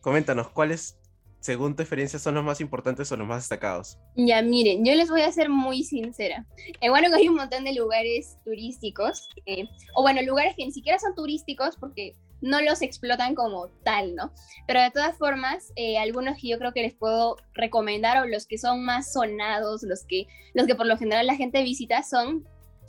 coméntanos, 0.01 0.49
¿cuáles, 0.49 0.99
según 1.41 1.75
tu 1.75 1.81
experiencia, 1.81 2.19
son 2.19 2.35
los 2.35 2.43
más 2.43 2.61
importantes 2.61 3.11
o 3.11 3.17
los 3.17 3.27
más 3.27 3.43
destacados? 3.43 3.97
Ya, 4.15 4.41
miren, 4.41 4.85
yo 4.85 4.93
les 4.93 5.09
voy 5.09 5.21
a 5.21 5.31
ser 5.31 5.49
muy 5.49 5.83
sincera. 5.83 6.45
En 6.79 6.91
Huánuco 6.91 7.15
hay 7.15 7.27
un 7.27 7.35
montón 7.35 7.63
de 7.63 7.73
lugares 7.73 8.37
turísticos, 8.45 9.27
eh, 9.45 9.65
o 9.95 10.03
bueno, 10.03 10.21
lugares 10.21 10.55
que 10.55 10.65
ni 10.65 10.71
siquiera 10.71 10.99
son 10.99 11.15
turísticos 11.15 11.75
porque 11.77 12.15
no 12.41 12.61
los 12.61 12.81
explotan 12.81 13.35
como 13.35 13.67
tal, 13.83 14.15
¿no? 14.15 14.31
Pero 14.67 14.81
de 14.81 14.91
todas 14.91 15.17
formas, 15.17 15.73
eh, 15.75 15.97
algunos 15.97 16.39
que 16.39 16.47
yo 16.49 16.57
creo 16.59 16.73
que 16.73 16.83
les 16.83 16.93
puedo 16.93 17.37
recomendar 17.53 18.23
o 18.23 18.27
los 18.27 18.45
que 18.45 18.57
son 18.57 18.83
más 18.85 19.13
sonados, 19.13 19.83
los 19.83 20.05
que, 20.05 20.27
los 20.53 20.67
que 20.67 20.75
por 20.75 20.85
lo 20.85 20.97
general 20.97 21.25
la 21.27 21.35
gente 21.35 21.63
visita 21.63 22.03
son, 22.03 22.47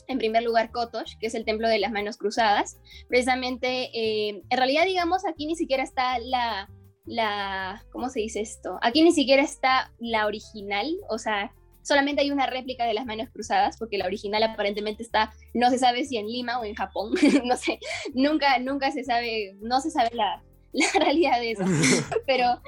en 0.08 0.18
primer 0.18 0.42
lugar, 0.42 0.70
Kotosh, 0.70 1.16
que 1.18 1.26
es 1.26 1.34
el 1.34 1.44
templo 1.44 1.68
de 1.68 1.78
las 1.78 1.92
manos 1.92 2.18
cruzadas. 2.18 2.78
Precisamente, 3.08 3.90
eh, 3.94 4.42
en 4.48 4.58
realidad, 4.58 4.84
digamos, 4.84 5.26
aquí 5.26 5.46
ni 5.46 5.56
siquiera 5.56 5.82
está 5.82 6.18
la, 6.18 6.68
la, 7.04 7.84
¿cómo 7.90 8.08
se 8.08 8.20
dice 8.20 8.40
esto? 8.40 8.78
Aquí 8.82 9.02
ni 9.02 9.12
siquiera 9.12 9.42
está 9.42 9.92
la 9.98 10.26
original, 10.26 10.88
o 11.08 11.18
sea, 11.18 11.52
solamente 11.82 12.22
hay 12.22 12.30
una 12.30 12.46
réplica 12.46 12.86
de 12.86 12.94
las 12.94 13.06
manos 13.06 13.28
cruzadas, 13.30 13.76
porque 13.76 13.98
la 13.98 14.06
original 14.06 14.42
aparentemente 14.42 15.02
está, 15.02 15.32
no 15.54 15.70
se 15.70 15.78
sabe 15.78 16.04
si 16.04 16.16
en 16.16 16.26
Lima 16.26 16.60
o 16.60 16.64
en 16.64 16.74
Japón, 16.74 17.12
no 17.44 17.56
sé, 17.56 17.78
nunca, 18.14 18.58
nunca 18.58 18.90
se 18.90 19.04
sabe, 19.04 19.56
no 19.60 19.80
se 19.80 19.90
sabe 19.90 20.10
la, 20.14 20.42
la 20.72 20.86
realidad 21.00 21.40
de 21.40 21.52
eso, 21.52 21.64
pero 22.26 22.60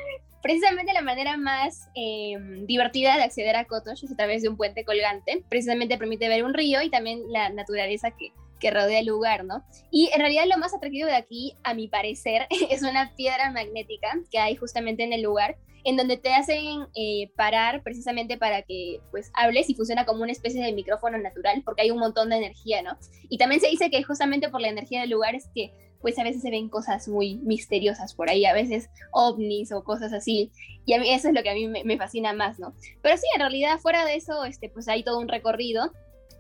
precisamente 0.43 0.93
la 0.93 1.01
manera 1.01 1.37
más 1.39 1.89
eh, 1.95 2.37
divertida 2.67 3.17
de 3.17 3.23
acceder 3.23 3.57
a 3.57 3.65
Kotosh 3.65 4.05
es 4.05 4.13
a 4.13 4.17
través 4.17 4.43
de 4.43 4.49
un 4.49 4.57
puente 4.57 4.85
colgante, 4.85 5.43
precisamente 5.49 5.97
permite 5.97 6.29
ver 6.29 6.45
un 6.45 6.53
río 6.53 6.83
y 6.83 6.91
también 6.91 7.23
la 7.31 7.49
naturaleza 7.51 8.11
que, 8.11 8.33
que 8.65 8.71
rodea 8.71 9.01
el 9.01 9.07
lugar, 9.07 9.45
¿no? 9.45 9.63
Y 9.91 10.09
en 10.15 10.21
realidad 10.21 10.45
lo 10.49 10.57
más 10.57 10.73
atractivo 10.73 11.07
de 11.07 11.15
aquí, 11.15 11.55
a 11.65 11.75
mi 11.75 11.87
parecer, 11.87 12.47
es 12.71 12.81
una 12.81 13.15
piedra 13.15 13.51
magnética 13.51 14.19
que 14.31 14.39
hay 14.39 14.57
justamente 14.57 15.05
en 15.05 15.13
el 15.13 15.21
lugar, 15.21 15.59
en 15.85 15.99
donde 15.99 16.17
te 16.17 16.33
hacen 16.33 16.87
eh, 16.95 17.31
parar 17.37 17.83
precisamente 17.83 18.39
para 18.39 18.63
que 18.63 19.03
pues 19.11 19.31
hables 19.35 19.69
y 19.69 19.75
funciona 19.75 20.07
como 20.07 20.23
una 20.23 20.33
especie 20.33 20.65
de 20.65 20.73
micrófono 20.73 21.19
natural, 21.19 21.61
porque 21.63 21.83
hay 21.83 21.91
un 21.91 21.99
montón 21.99 22.31
de 22.31 22.37
energía, 22.37 22.81
¿no? 22.81 22.97
Y 23.29 23.37
también 23.37 23.61
se 23.61 23.69
dice 23.69 23.91
que 23.91 24.03
justamente 24.03 24.49
por 24.49 24.63
la 24.63 24.69
energía 24.69 25.03
del 25.03 25.11
lugar 25.11 25.35
es 25.35 25.47
que 25.55 25.71
pues 26.01 26.19
a 26.19 26.25
veces 26.25 26.41
se 26.41 26.51
ven 26.51 26.71
cosas 26.71 27.07
muy 27.07 27.37
misteriosas 27.37 28.15
por 28.15 28.31
ahí, 28.31 28.47
a 28.47 28.55
veces 28.55 28.89
ovnis 29.11 29.73
o 29.73 29.85
cosas 29.85 30.15
así, 30.15 30.51
y 30.87 30.95
a 30.95 31.01
mí 31.01 31.11
eso 31.11 31.29
es 31.29 31.35
lo 31.35 31.43
que 31.43 31.51
a 31.51 31.55
mí 31.55 31.69
me, 31.69 31.85
me 31.85 31.99
fascina 31.99 32.33
más, 32.33 32.59
¿no? 32.59 32.75
Pero 33.03 33.17
sí, 33.19 33.27
en 33.35 33.41
realidad 33.41 33.79
fuera 33.79 34.07
de 34.07 34.15
eso, 34.15 34.45
este, 34.47 34.71
pues 34.71 34.89
hay 34.89 35.03
todo 35.03 35.19
un 35.19 35.29
recorrido, 35.29 35.93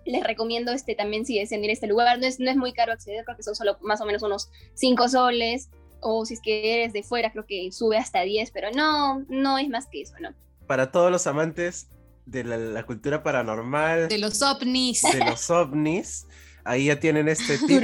les 0.04 0.24
recomiendo 0.24 0.72
este 0.72 0.94
también 0.94 1.24
si 1.26 1.38
deseen 1.38 1.64
ir 1.64 1.70
a 1.70 1.72
este 1.72 1.86
lugar, 1.86 2.18
no 2.18 2.26
es, 2.26 2.40
no 2.40 2.50
es 2.50 2.56
muy 2.56 2.72
caro 2.72 2.92
acceder, 2.92 3.24
creo 3.24 3.36
que 3.36 3.42
son 3.42 3.54
solo 3.54 3.78
más 3.82 4.00
o 4.00 4.06
menos 4.06 4.22
unos 4.22 4.50
5 4.74 5.08
soles, 5.08 5.70
o 6.00 6.24
si 6.26 6.34
es 6.34 6.40
que 6.40 6.74
eres 6.74 6.92
de 6.92 7.02
fuera, 7.02 7.32
creo 7.32 7.46
que 7.46 7.70
sube 7.72 7.96
hasta 7.96 8.22
10, 8.22 8.50
pero 8.50 8.70
no, 8.70 9.24
no 9.28 9.58
es 9.58 9.68
más 9.68 9.86
que 9.86 10.02
eso, 10.02 10.14
¿no? 10.20 10.30
Para 10.66 10.92
todos 10.92 11.10
los 11.10 11.26
amantes 11.26 11.88
de 12.26 12.44
la, 12.44 12.56
la 12.56 12.84
cultura 12.84 13.22
paranormal, 13.22 14.08
De 14.08 14.18
los 14.18 14.40
ovnis. 14.42 15.02
de 15.02 15.24
los 15.24 15.50
ovnis, 15.50 16.26
ahí 16.64 16.86
ya 16.86 17.00
tienen 17.00 17.28
este 17.28 17.58
tip 17.66 17.80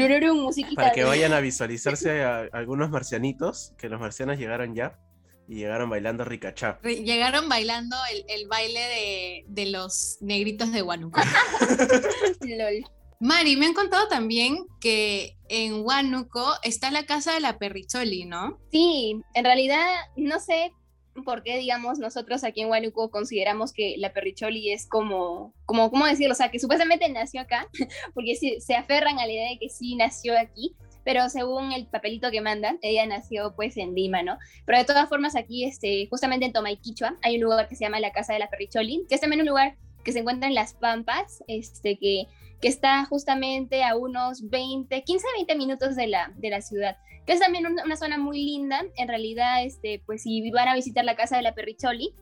para 0.74 0.92
que 0.92 1.04
vayan 1.04 1.32
a 1.32 1.40
visualizarse 1.40 2.22
a, 2.22 2.48
algunos 2.52 2.90
marcianitos, 2.90 3.74
que 3.78 3.88
los 3.88 4.00
marcianos 4.00 4.38
llegaron 4.38 4.74
ya 4.74 4.98
y 5.50 5.57
llegaron 5.57 5.90
bailando 5.90 6.25
ricachá. 6.25 6.78
Llegaron 6.85 7.49
bailando 7.49 7.97
el, 8.12 8.25
el 8.28 8.47
baile 8.47 8.78
de, 8.78 9.45
de 9.49 9.66
los 9.66 10.19
negritos 10.21 10.71
de 10.71 10.80
Huánuco. 10.80 11.21
Lol. 12.40 12.85
Mari, 13.19 13.57
me 13.57 13.66
han 13.66 13.75
contado 13.75 14.07
también 14.07 14.69
que 14.80 15.37
en 15.49 15.85
Huánuco 15.85 16.52
está 16.62 16.92
la 16.92 17.04
casa 17.04 17.35
de 17.35 17.40
la 17.40 17.59
Perricholi, 17.59 18.26
¿no? 18.26 18.61
Sí, 18.71 19.21
en 19.35 19.45
realidad 19.45 19.85
no 20.16 20.38
sé 20.38 20.73
por 21.25 21.42
qué, 21.42 21.59
digamos, 21.59 21.99
nosotros 21.99 22.45
aquí 22.45 22.61
en 22.61 22.69
Huánuco 22.69 23.11
consideramos 23.11 23.73
que 23.73 23.97
la 23.99 24.12
Perricholi 24.12 24.71
es 24.71 24.87
como, 24.87 25.52
como, 25.66 25.90
¿cómo 25.90 26.07
decirlo? 26.07 26.33
O 26.33 26.37
sea, 26.37 26.52
que 26.52 26.61
supuestamente 26.61 27.09
nació 27.09 27.40
acá, 27.40 27.69
porque 28.14 28.37
sí, 28.37 28.61
se 28.61 28.76
aferran 28.76 29.19
a 29.19 29.26
la 29.26 29.33
idea 29.33 29.50
de 29.50 29.59
que 29.59 29.69
sí 29.69 29.97
nació 29.97 30.38
aquí, 30.38 30.76
pero 31.04 31.28
según 31.28 31.73
el 31.73 31.87
papelito 31.87 32.30
que 32.30 32.40
mandan, 32.40 32.78
ella 32.83 33.07
nació 33.07 33.54
pues 33.54 33.76
en 33.76 33.95
Lima, 33.95 34.23
¿no? 34.23 34.38
Pero 34.66 34.78
de 34.78 34.85
todas 34.85 35.09
formas 35.09 35.37
aquí, 35.37 35.64
este, 35.64 36.07
justamente 36.09 36.47
en 36.47 36.52
Tomaiquichua, 36.52 37.16
hay 37.23 37.37
un 37.37 37.42
lugar 37.42 37.69
que 37.69 37.76
se 37.76 37.85
llama 37.85 38.00
la 38.00 38.12
Casa 38.12 38.33
de 38.33 38.38
la 38.38 38.49
Perricholi, 38.49 39.04
que 39.09 39.14
es 39.14 39.21
también 39.21 39.40
un 39.40 39.49
lugar 39.49 39.76
que 40.04 40.12
se 40.12 40.21
encuentra 40.21 40.49
en 40.49 40.54
Las 40.54 40.75
Pampas, 40.75 41.42
este, 41.47 41.99
que, 41.99 42.26
que 42.61 42.69
está 42.69 43.04
justamente 43.04 43.85
a 43.85 43.97
unos 43.97 44.49
20, 44.49 45.02
15 45.02 45.26
a 45.26 45.37
20 45.37 45.54
minutos 45.57 45.97
de 45.97 46.07
la, 46.07 46.33
de 46.37 46.50
la 46.50 46.61
ciudad, 46.62 46.97
que 47.26 47.33
es 47.35 47.40
también 47.40 47.66
una, 47.66 47.85
una 47.85 47.97
zona 47.97 48.19
muy 48.19 48.42
linda, 48.42 48.83
en 48.97 49.09
realidad, 49.09 49.64
este, 49.64 50.02
pues 50.07 50.23
si 50.23 50.50
van 50.50 50.69
a 50.69 50.75
visitar 50.75 51.04
la 51.04 51.16
Casa 51.16 51.37
de 51.37 51.42
la 51.42 51.54
Perricholi, 51.54 52.14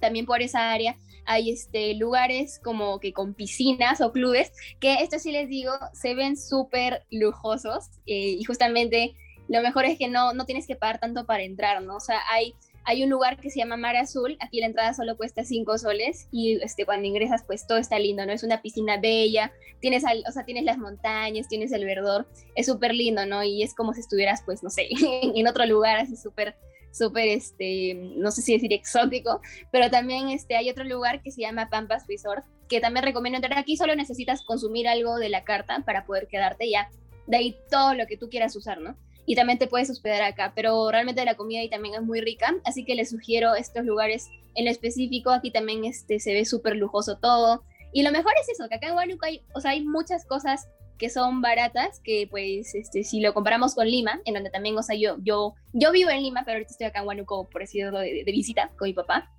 también 0.00 0.26
por 0.26 0.42
esa 0.42 0.72
área 0.72 0.96
hay 1.26 1.50
este, 1.50 1.94
lugares 1.94 2.60
como 2.62 2.98
que 3.00 3.12
con 3.12 3.34
piscinas 3.34 4.00
o 4.00 4.12
clubes, 4.12 4.52
que 4.80 4.94
esto 4.94 5.18
sí 5.18 5.32
les 5.32 5.48
digo, 5.48 5.72
se 5.92 6.14
ven 6.14 6.36
súper 6.36 7.04
lujosos 7.10 7.90
eh, 8.06 8.36
y 8.38 8.44
justamente 8.44 9.14
lo 9.48 9.60
mejor 9.60 9.84
es 9.84 9.98
que 9.98 10.08
no, 10.08 10.32
no 10.32 10.44
tienes 10.44 10.66
que 10.66 10.76
pagar 10.76 10.98
tanto 10.98 11.26
para 11.26 11.42
entrar, 11.42 11.82
¿no? 11.82 11.96
O 11.96 12.00
sea, 12.00 12.20
hay, 12.30 12.54
hay 12.84 13.02
un 13.02 13.10
lugar 13.10 13.38
que 13.38 13.50
se 13.50 13.58
llama 13.58 13.76
Mar 13.76 13.96
Azul, 13.96 14.36
aquí 14.40 14.60
la 14.60 14.66
entrada 14.66 14.94
solo 14.94 15.16
cuesta 15.16 15.44
5 15.44 15.78
soles 15.78 16.28
y 16.32 16.60
este, 16.62 16.84
cuando 16.84 17.06
ingresas 17.06 17.44
pues 17.44 17.66
todo 17.66 17.78
está 17.78 17.98
lindo, 17.98 18.24
¿no? 18.26 18.32
Es 18.32 18.42
una 18.42 18.62
piscina 18.62 18.98
bella, 18.98 19.52
tienes, 19.80 20.04
o 20.04 20.32
sea, 20.32 20.44
tienes 20.44 20.64
las 20.64 20.78
montañas, 20.78 21.48
tienes 21.48 21.72
el 21.72 21.84
verdor, 21.84 22.26
es 22.54 22.66
súper 22.66 22.94
lindo, 22.94 23.26
¿no? 23.26 23.42
Y 23.44 23.62
es 23.62 23.74
como 23.74 23.92
si 23.92 24.00
estuvieras 24.00 24.42
pues, 24.44 24.62
no 24.62 24.70
sé, 24.70 24.88
en 25.22 25.46
otro 25.46 25.66
lugar 25.66 25.98
así 25.98 26.16
súper 26.16 26.56
súper, 26.96 27.28
este, 27.28 27.94
no 27.94 28.30
sé 28.30 28.42
si 28.42 28.52
decir 28.52 28.72
exótico, 28.72 29.40
pero 29.70 29.90
también 29.90 30.28
este, 30.28 30.56
hay 30.56 30.70
otro 30.70 30.84
lugar 30.84 31.22
que 31.22 31.30
se 31.30 31.42
llama 31.42 31.68
Pampas 31.68 32.06
Resort, 32.08 32.44
que 32.68 32.80
también 32.80 33.04
recomiendo 33.04 33.36
entrar 33.36 33.58
aquí, 33.58 33.76
solo 33.76 33.94
necesitas 33.94 34.42
consumir 34.42 34.88
algo 34.88 35.16
de 35.16 35.28
la 35.28 35.44
carta 35.44 35.82
para 35.84 36.04
poder 36.04 36.26
quedarte 36.26 36.68
ya, 36.70 36.90
de 37.26 37.36
ahí 37.36 37.56
todo 37.70 37.94
lo 37.94 38.06
que 38.06 38.16
tú 38.16 38.28
quieras 38.28 38.56
usar, 38.56 38.80
¿no? 38.80 38.96
Y 39.26 39.34
también 39.34 39.58
te 39.58 39.66
puedes 39.66 39.90
hospedar 39.90 40.22
acá, 40.22 40.52
pero 40.54 40.90
realmente 40.90 41.24
la 41.24 41.34
comida 41.34 41.60
ahí 41.60 41.68
también 41.68 41.96
es 41.96 42.02
muy 42.02 42.20
rica, 42.20 42.54
así 42.64 42.84
que 42.84 42.94
les 42.94 43.10
sugiero 43.10 43.54
estos 43.54 43.84
lugares 43.84 44.28
en 44.54 44.68
específico, 44.68 45.30
aquí 45.30 45.50
también 45.50 45.84
este, 45.84 46.20
se 46.20 46.32
ve 46.32 46.44
súper 46.44 46.76
lujoso 46.76 47.18
todo, 47.18 47.64
y 47.92 48.02
lo 48.02 48.12
mejor 48.12 48.32
es 48.40 48.48
eso, 48.48 48.68
que 48.68 48.74
acá 48.74 48.88
en 48.88 48.94
Huánuco 48.94 49.26
hay, 49.26 49.42
o 49.54 49.60
sea, 49.60 49.72
hay 49.72 49.84
muchas 49.84 50.24
cosas 50.26 50.68
que 50.98 51.10
son 51.10 51.40
baratas, 51.40 52.00
que 52.00 52.26
pues 52.30 52.74
este, 52.74 53.04
si 53.04 53.20
lo 53.20 53.34
comparamos 53.34 53.74
con 53.74 53.86
Lima, 53.86 54.20
en 54.24 54.34
donde 54.34 54.50
también, 54.50 54.76
o 54.78 54.82
sea, 54.82 54.96
yo, 54.96 55.16
yo, 55.22 55.54
yo 55.72 55.92
vivo 55.92 56.10
en 56.10 56.22
Lima, 56.22 56.42
pero 56.44 56.56
ahorita 56.56 56.70
estoy 56.70 56.86
acá 56.86 57.00
en 57.00 57.06
Huánuco, 57.06 57.48
por 57.48 57.60
decirlo, 57.60 57.98
de, 57.98 58.22
de, 58.24 58.32
visita 58.32 58.70
con 58.78 58.88
mi 58.88 58.94
papá. 58.94 59.30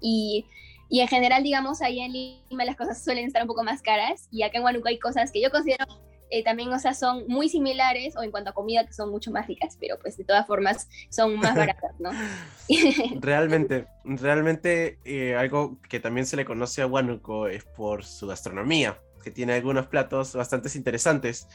Y, 0.00 0.46
y, 0.88 1.00
en 1.00 1.08
general, 1.08 1.42
digamos, 1.42 1.82
ahí 1.82 2.00
en 2.00 2.12
Lima 2.12 2.64
las 2.64 2.76
cosas 2.76 3.02
suelen 3.02 3.26
estar 3.26 3.42
un 3.42 3.48
poco 3.48 3.62
más 3.62 3.82
caras 3.82 4.28
y 4.30 4.42
acá 4.42 4.58
en 4.58 4.64
Huánuco 4.64 4.88
hay 4.88 4.98
cosas 4.98 5.32
que 5.32 5.40
yo 5.40 5.50
considero 5.50 5.86
eh, 6.32 6.44
también, 6.44 6.72
o 6.72 6.78
sea, 6.78 6.94
son 6.94 7.24
muy 7.26 7.48
similares 7.48 8.16
o 8.16 8.22
en 8.22 8.30
cuanto 8.30 8.50
a 8.50 8.52
comida 8.52 8.86
que 8.86 8.92
son 8.92 9.10
mucho 9.10 9.32
más 9.32 9.48
ricas, 9.48 9.76
pero 9.80 9.98
pues 9.98 10.16
de 10.16 10.24
todas 10.24 10.46
formas 10.46 10.88
son 11.08 11.36
más 11.38 11.54
baratas, 11.56 11.98
¿no? 11.98 12.10
realmente, 13.20 13.86
realmente 14.04 14.98
eh, 15.04 15.34
algo 15.34 15.78
que 15.88 15.98
también 15.98 16.26
se 16.26 16.36
le 16.36 16.44
conoce 16.44 16.82
a 16.82 16.86
Huánuco 16.86 17.48
es 17.48 17.64
por 17.64 18.04
su 18.04 18.28
gastronomía 18.28 19.00
que 19.20 19.30
tiene 19.30 19.54
algunos 19.54 19.86
platos 19.86 20.34
bastante 20.34 20.70
interesantes, 20.76 21.46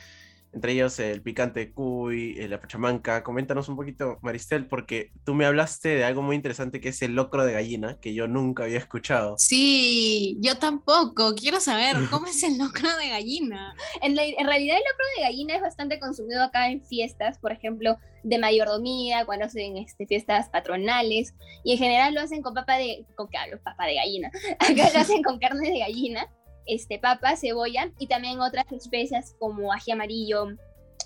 entre 0.55 0.71
ellos 0.71 0.97
el 0.99 1.21
picante 1.21 1.73
cuy, 1.73 2.39
eh, 2.39 2.47
la 2.47 2.61
pachamanca. 2.61 3.23
Coméntanos 3.23 3.67
un 3.67 3.75
poquito, 3.75 4.19
Maristel, 4.21 4.67
porque 4.67 5.11
tú 5.25 5.33
me 5.33 5.45
hablaste 5.45 5.89
de 5.89 6.05
algo 6.05 6.21
muy 6.21 6.37
interesante 6.37 6.79
que 6.79 6.89
es 6.89 7.01
el 7.01 7.13
locro 7.13 7.45
de 7.45 7.51
gallina, 7.51 7.99
que 7.99 8.13
yo 8.13 8.27
nunca 8.29 8.63
había 8.63 8.77
escuchado. 8.77 9.35
Sí, 9.37 10.37
yo 10.39 10.57
tampoco. 10.57 11.35
Quiero 11.35 11.59
saber 11.59 11.97
cómo 12.09 12.27
es 12.27 12.41
el 12.43 12.57
locro 12.57 12.87
de 12.97 13.09
gallina. 13.09 13.75
En, 14.01 14.17
en 14.17 14.45
realidad 14.47 14.77
el 14.77 14.83
locro 14.83 15.05
de 15.17 15.23
gallina 15.23 15.55
es 15.55 15.61
bastante 15.61 15.99
consumido 15.99 16.41
acá 16.41 16.69
en 16.69 16.81
fiestas, 16.85 17.37
por 17.37 17.51
ejemplo, 17.51 17.97
de 18.23 18.39
mayordomía, 18.39 19.25
cuando 19.25 19.45
hacen 19.45 19.77
este, 19.77 20.07
fiestas 20.07 20.49
patronales, 20.49 21.35
y 21.63 21.73
en 21.73 21.77
general 21.77 22.13
lo 22.13 22.21
hacen 22.21 22.41
con 22.41 22.53
papa 22.53 22.77
de, 22.77 23.05
con, 23.15 23.27
claro, 23.27 23.59
papa 23.63 23.85
de 23.85 23.95
gallina, 23.95 24.31
acá 24.59 24.89
lo 24.93 24.99
hacen 24.99 25.21
con 25.21 25.37
carne 25.37 25.69
de 25.69 25.79
gallina, 25.79 26.27
este, 26.65 26.99
papa, 26.99 27.35
cebolla 27.35 27.91
y 27.99 28.07
también 28.07 28.39
otras 28.39 28.71
especias 28.71 29.35
como 29.39 29.71
ají 29.71 29.91
amarillo 29.91 30.47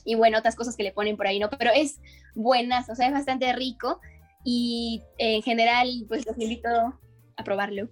y 0.06 0.16
bueno, 0.16 0.40
otras 0.40 0.56
cosas 0.56 0.76
que 0.76 0.84
le 0.84 0.92
ponen 0.92 1.18
por 1.18 1.28
ahí, 1.28 1.40
¿no? 1.40 1.50
Pero 1.50 1.72
es 1.74 2.00
buenas, 2.36 2.90
o 2.90 2.96
sea, 2.96 3.08
es 3.08 3.14
bastante 3.14 3.52
rico 3.54 4.00
y 4.44 5.04
en 5.18 5.42
general, 5.42 5.88
pues 6.08 6.26
los 6.26 6.38
invito 6.40 6.70
a 7.36 7.44
probarlo. 7.44 7.90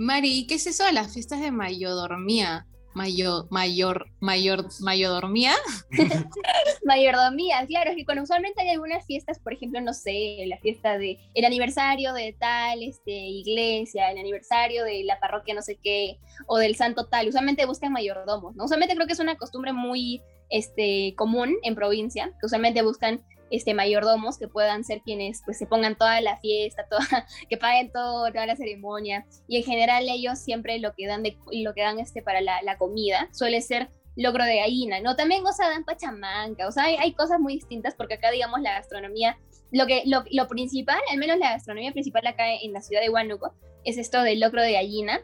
Mari, 0.00 0.46
¿qué 0.46 0.54
es 0.54 0.66
eso 0.66 0.84
de 0.84 0.92
las 0.92 1.12
fiestas 1.12 1.40
de 1.40 1.50
mayordomía? 1.50 2.66
Mayor, 2.98 3.46
mayor, 3.50 4.06
mayor, 4.18 4.66
mayordomía. 4.80 5.54
mayordomía, 6.84 7.64
claro, 7.66 7.90
es 7.90 7.96
que 7.96 8.04
cuando 8.04 8.24
usualmente 8.24 8.60
hay 8.60 8.70
algunas 8.70 9.06
fiestas, 9.06 9.38
por 9.38 9.52
ejemplo, 9.52 9.80
no 9.80 9.94
sé, 9.94 10.44
la 10.46 10.58
fiesta 10.58 10.98
de 10.98 11.16
el 11.34 11.44
aniversario 11.44 12.12
de 12.12 12.34
tal 12.38 12.82
este, 12.82 13.12
iglesia, 13.12 14.10
el 14.10 14.18
aniversario 14.18 14.84
de 14.84 15.04
la 15.04 15.20
parroquia 15.20 15.54
no 15.54 15.62
sé 15.62 15.78
qué, 15.82 16.18
o 16.48 16.58
del 16.58 16.74
santo 16.74 17.06
tal, 17.06 17.28
usualmente 17.28 17.66
buscan 17.66 17.92
mayordomos, 17.92 18.56
¿no? 18.56 18.64
Usualmente 18.64 18.96
creo 18.96 19.06
que 19.06 19.12
es 19.12 19.20
una 19.20 19.36
costumbre 19.36 19.72
muy 19.72 20.20
este, 20.50 21.14
común 21.16 21.56
en 21.62 21.76
provincia, 21.76 22.32
que 22.40 22.46
usualmente 22.46 22.82
buscan 22.82 23.22
este, 23.50 23.74
mayordomos 23.74 24.38
que 24.38 24.48
puedan 24.48 24.84
ser 24.84 25.00
quienes 25.02 25.42
pues 25.44 25.58
se 25.58 25.66
pongan 25.66 25.96
toda 25.96 26.20
la 26.20 26.38
fiesta, 26.38 26.86
toda, 26.88 27.26
que 27.48 27.56
paguen 27.56 27.90
toda 27.92 28.46
la 28.46 28.56
ceremonia. 28.56 29.26
Y 29.46 29.58
en 29.58 29.64
general 29.64 30.08
ellos 30.08 30.38
siempre 30.38 30.78
lo 30.78 30.94
que 30.94 31.06
dan, 31.06 31.22
de, 31.22 31.36
lo 31.52 31.74
que 31.74 31.82
dan 31.82 31.98
este, 31.98 32.22
para 32.22 32.40
la, 32.40 32.78
comida 32.78 33.28
suele 33.32 33.60
ser 33.60 33.90
logro 34.14 34.44
de 34.44 34.56
gallina, 34.56 35.00
¿no? 35.00 35.16
También, 35.16 35.46
o 35.46 35.52
sea, 35.52 35.68
dan 35.68 35.84
pachamanca, 35.84 36.68
o 36.68 36.72
sea, 36.72 36.84
hay, 36.84 36.96
hay, 36.96 37.12
cosas 37.12 37.40
muy 37.40 37.54
distintas 37.54 37.94
porque 37.94 38.14
acá, 38.14 38.30
digamos, 38.30 38.60
la 38.60 38.74
gastronomía, 38.74 39.38
lo, 39.70 39.86
que, 39.86 40.02
lo, 40.06 40.24
lo, 40.30 40.48
principal, 40.48 41.00
al 41.10 41.18
menos 41.18 41.38
la 41.38 41.50
gastronomía 41.50 41.92
principal 41.92 42.26
acá 42.26 42.52
en 42.52 42.72
la 42.72 42.82
ciudad 42.82 43.02
de 43.02 43.10
Huánuco, 43.10 43.54
es 43.84 43.96
esto 43.96 44.22
del 44.22 44.40
locro 44.40 44.62
de 44.62 44.72
gallina, 44.72 45.20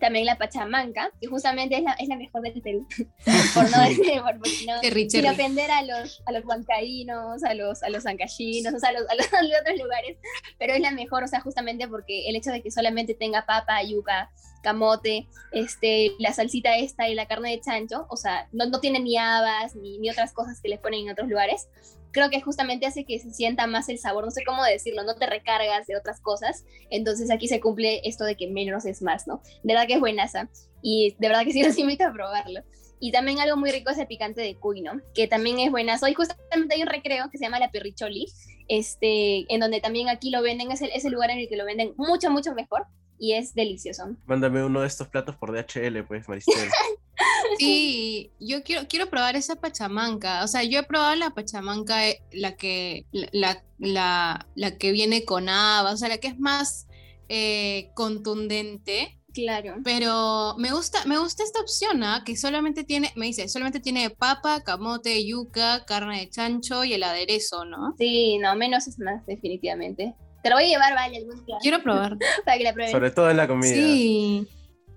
también 0.00 0.26
la 0.26 0.38
Pachamanca, 0.38 1.10
que 1.20 1.26
justamente 1.26 1.76
es 1.76 1.82
la, 1.82 1.92
es 1.92 2.08
la 2.08 2.16
mejor 2.16 2.42
del 2.42 2.60
Perú, 2.62 2.86
por 3.54 3.70
no 3.70 3.82
decir, 3.82 4.20
por, 4.22 4.36
no, 4.36 5.10
sin 5.10 5.26
ofender 5.26 5.70
a 5.70 5.82
los, 5.82 6.22
a 6.26 6.32
los 6.32 6.44
huancaínos, 6.44 7.44
a 7.44 7.54
los, 7.54 7.82
a 7.82 7.90
los 7.90 8.06
ancayinos, 8.06 8.74
o 8.74 8.78
sea, 8.78 8.90
a 8.90 8.92
los, 8.92 9.08
a 9.08 9.14
los, 9.14 9.26
otros 9.60 9.78
lugares, 9.78 10.16
pero 10.58 10.74
es 10.74 10.80
la 10.80 10.90
mejor, 10.90 11.24
o 11.24 11.28
sea, 11.28 11.40
justamente 11.40 11.88
porque 11.88 12.28
el 12.28 12.36
hecho 12.36 12.50
de 12.50 12.62
que 12.62 12.70
solamente 12.70 13.14
tenga 13.14 13.46
papa, 13.46 13.82
yuca, 13.82 14.30
camote, 14.62 15.28
este, 15.52 16.12
la 16.18 16.32
salsita 16.32 16.76
esta 16.76 17.08
y 17.08 17.14
la 17.14 17.26
carne 17.26 17.50
de 17.50 17.60
chancho, 17.60 18.06
o 18.08 18.16
sea, 18.16 18.48
no, 18.52 18.66
no 18.66 18.80
tiene 18.80 19.00
ni 19.00 19.18
habas 19.18 19.74
ni, 19.74 19.98
ni 19.98 20.10
otras 20.10 20.32
cosas 20.32 20.60
que 20.60 20.68
les 20.68 20.78
ponen 20.78 21.06
en 21.06 21.10
otros 21.10 21.28
lugares, 21.28 21.68
creo 22.12 22.30
que 22.30 22.40
justamente 22.40 22.86
hace 22.86 23.04
que 23.04 23.18
se 23.18 23.32
sienta 23.32 23.66
más 23.66 23.88
el 23.88 23.98
sabor, 23.98 24.24
no 24.24 24.30
sé 24.30 24.44
cómo 24.44 24.62
decirlo, 24.64 25.02
no 25.02 25.14
te 25.16 25.26
recargas 25.26 25.86
de 25.86 25.96
otras 25.96 26.20
cosas, 26.20 26.64
entonces 26.90 27.30
aquí 27.30 27.48
se 27.48 27.60
cumple 27.60 28.00
esto 28.04 28.24
de 28.24 28.36
que 28.36 28.48
menos 28.48 28.84
es 28.84 29.02
más, 29.02 29.26
¿no? 29.26 29.42
De 29.62 29.74
verdad 29.74 29.86
que 29.86 29.94
es 29.94 30.00
buenaza 30.00 30.48
y 30.82 31.16
de 31.18 31.28
verdad 31.28 31.44
que 31.44 31.52
sí 31.52 31.62
los 31.64 31.78
invito 31.78 32.06
a 32.06 32.12
probarlo. 32.12 32.62
Y 33.00 33.10
también 33.10 33.40
algo 33.40 33.56
muy 33.56 33.72
rico 33.72 33.90
es 33.90 33.98
el 33.98 34.06
picante 34.06 34.42
de 34.42 34.54
cuy, 34.54 34.80
¿no? 34.80 35.00
Que 35.12 35.26
también 35.26 35.58
es 35.58 35.72
buenazo. 35.72 36.06
Y 36.06 36.14
justamente 36.14 36.76
hay 36.76 36.82
un 36.82 36.86
recreo 36.86 37.28
que 37.30 37.38
se 37.38 37.44
llama 37.44 37.58
La 37.58 37.72
Perricholi, 37.72 38.26
este, 38.68 39.52
en 39.52 39.58
donde 39.58 39.80
también 39.80 40.08
aquí 40.08 40.30
lo 40.30 40.40
venden, 40.40 40.70
es 40.70 40.82
el, 40.82 40.90
es 40.94 41.04
el 41.04 41.12
lugar 41.12 41.30
en 41.30 41.38
el 41.38 41.48
que 41.48 41.56
lo 41.56 41.64
venden 41.64 41.94
mucho, 41.96 42.30
mucho 42.30 42.54
mejor 42.54 42.86
y 43.22 43.34
es 43.34 43.54
delicioso. 43.54 44.16
Mándame 44.26 44.64
uno 44.64 44.80
de 44.80 44.88
estos 44.88 45.06
platos 45.06 45.36
por 45.36 45.52
DHL, 45.52 46.02
pues, 46.08 46.28
Maristel. 46.28 46.68
sí, 47.60 48.32
yo 48.40 48.64
quiero, 48.64 48.88
quiero 48.88 49.08
probar 49.08 49.36
esa 49.36 49.54
pachamanca. 49.54 50.42
O 50.42 50.48
sea, 50.48 50.64
yo 50.64 50.80
he 50.80 50.82
probado 50.82 51.14
la 51.14 51.30
pachamanca, 51.30 52.08
eh, 52.08 52.20
la 52.32 52.56
que, 52.56 53.06
la, 53.12 53.62
la, 53.78 54.48
la 54.56 54.76
que 54.76 54.90
viene 54.90 55.24
con 55.24 55.48
haba, 55.48 55.92
o 55.92 55.96
sea, 55.96 56.08
la 56.08 56.18
que 56.18 56.26
es 56.26 56.40
más 56.40 56.88
eh, 57.28 57.92
contundente. 57.94 59.20
Claro. 59.32 59.76
Pero 59.84 60.56
me 60.58 60.72
gusta, 60.72 61.04
me 61.04 61.16
gusta 61.16 61.44
esta 61.44 61.60
opción, 61.60 62.02
¿ah? 62.02 62.24
que 62.26 62.36
solamente 62.36 62.82
tiene, 62.82 63.12
me 63.14 63.26
dice, 63.26 63.48
solamente 63.48 63.78
tiene 63.78 64.10
papa, 64.10 64.64
camote, 64.64 65.24
yuca, 65.24 65.84
carne 65.84 66.18
de 66.18 66.28
chancho 66.28 66.82
y 66.82 66.94
el 66.94 67.04
aderezo, 67.04 67.64
¿no? 67.66 67.94
Sí, 67.96 68.38
no, 68.38 68.56
menos 68.56 68.88
es 68.88 68.98
más, 68.98 69.24
definitivamente. 69.26 70.16
Te 70.42 70.50
lo 70.50 70.56
voy 70.56 70.64
a 70.64 70.68
llevar, 70.68 70.94
vale, 70.94 71.18
algún 71.18 71.44
día. 71.44 71.56
Quiero 71.60 71.82
probar. 71.82 72.16
Para 72.44 72.58
que 72.58 72.64
la 72.64 72.72
prueben. 72.72 72.92
Sobre 72.92 73.10
todo 73.10 73.30
en 73.30 73.36
la 73.36 73.46
comida. 73.46 73.72
Sí. 73.72 74.48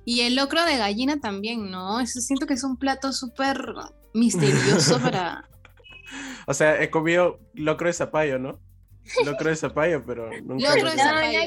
Y 0.06 0.22
el 0.22 0.36
locro 0.36 0.64
de 0.66 0.78
gallina 0.78 1.20
también, 1.20 1.72
¿no? 1.72 2.00
Eso 2.00 2.22
siento 2.22 2.46
que 2.46 2.54
es 2.54 2.64
un 2.64 2.78
plato 2.78 3.12
súper 3.12 3.58
misterioso 4.14 5.00
para... 5.02 5.50
O 6.48 6.54
sea, 6.54 6.82
he 6.82 6.92
comido 6.92 7.40
locro 7.54 7.88
de 7.88 7.94
zapallo, 7.94 8.38
¿no? 8.38 8.60
Locro 9.26 9.50
de 9.50 9.56
zapallo, 9.56 10.04
pero 10.06 10.30
nunca... 10.42 10.76
Locro 10.76 10.92
de 10.92 10.98
zapallo, 10.98 11.40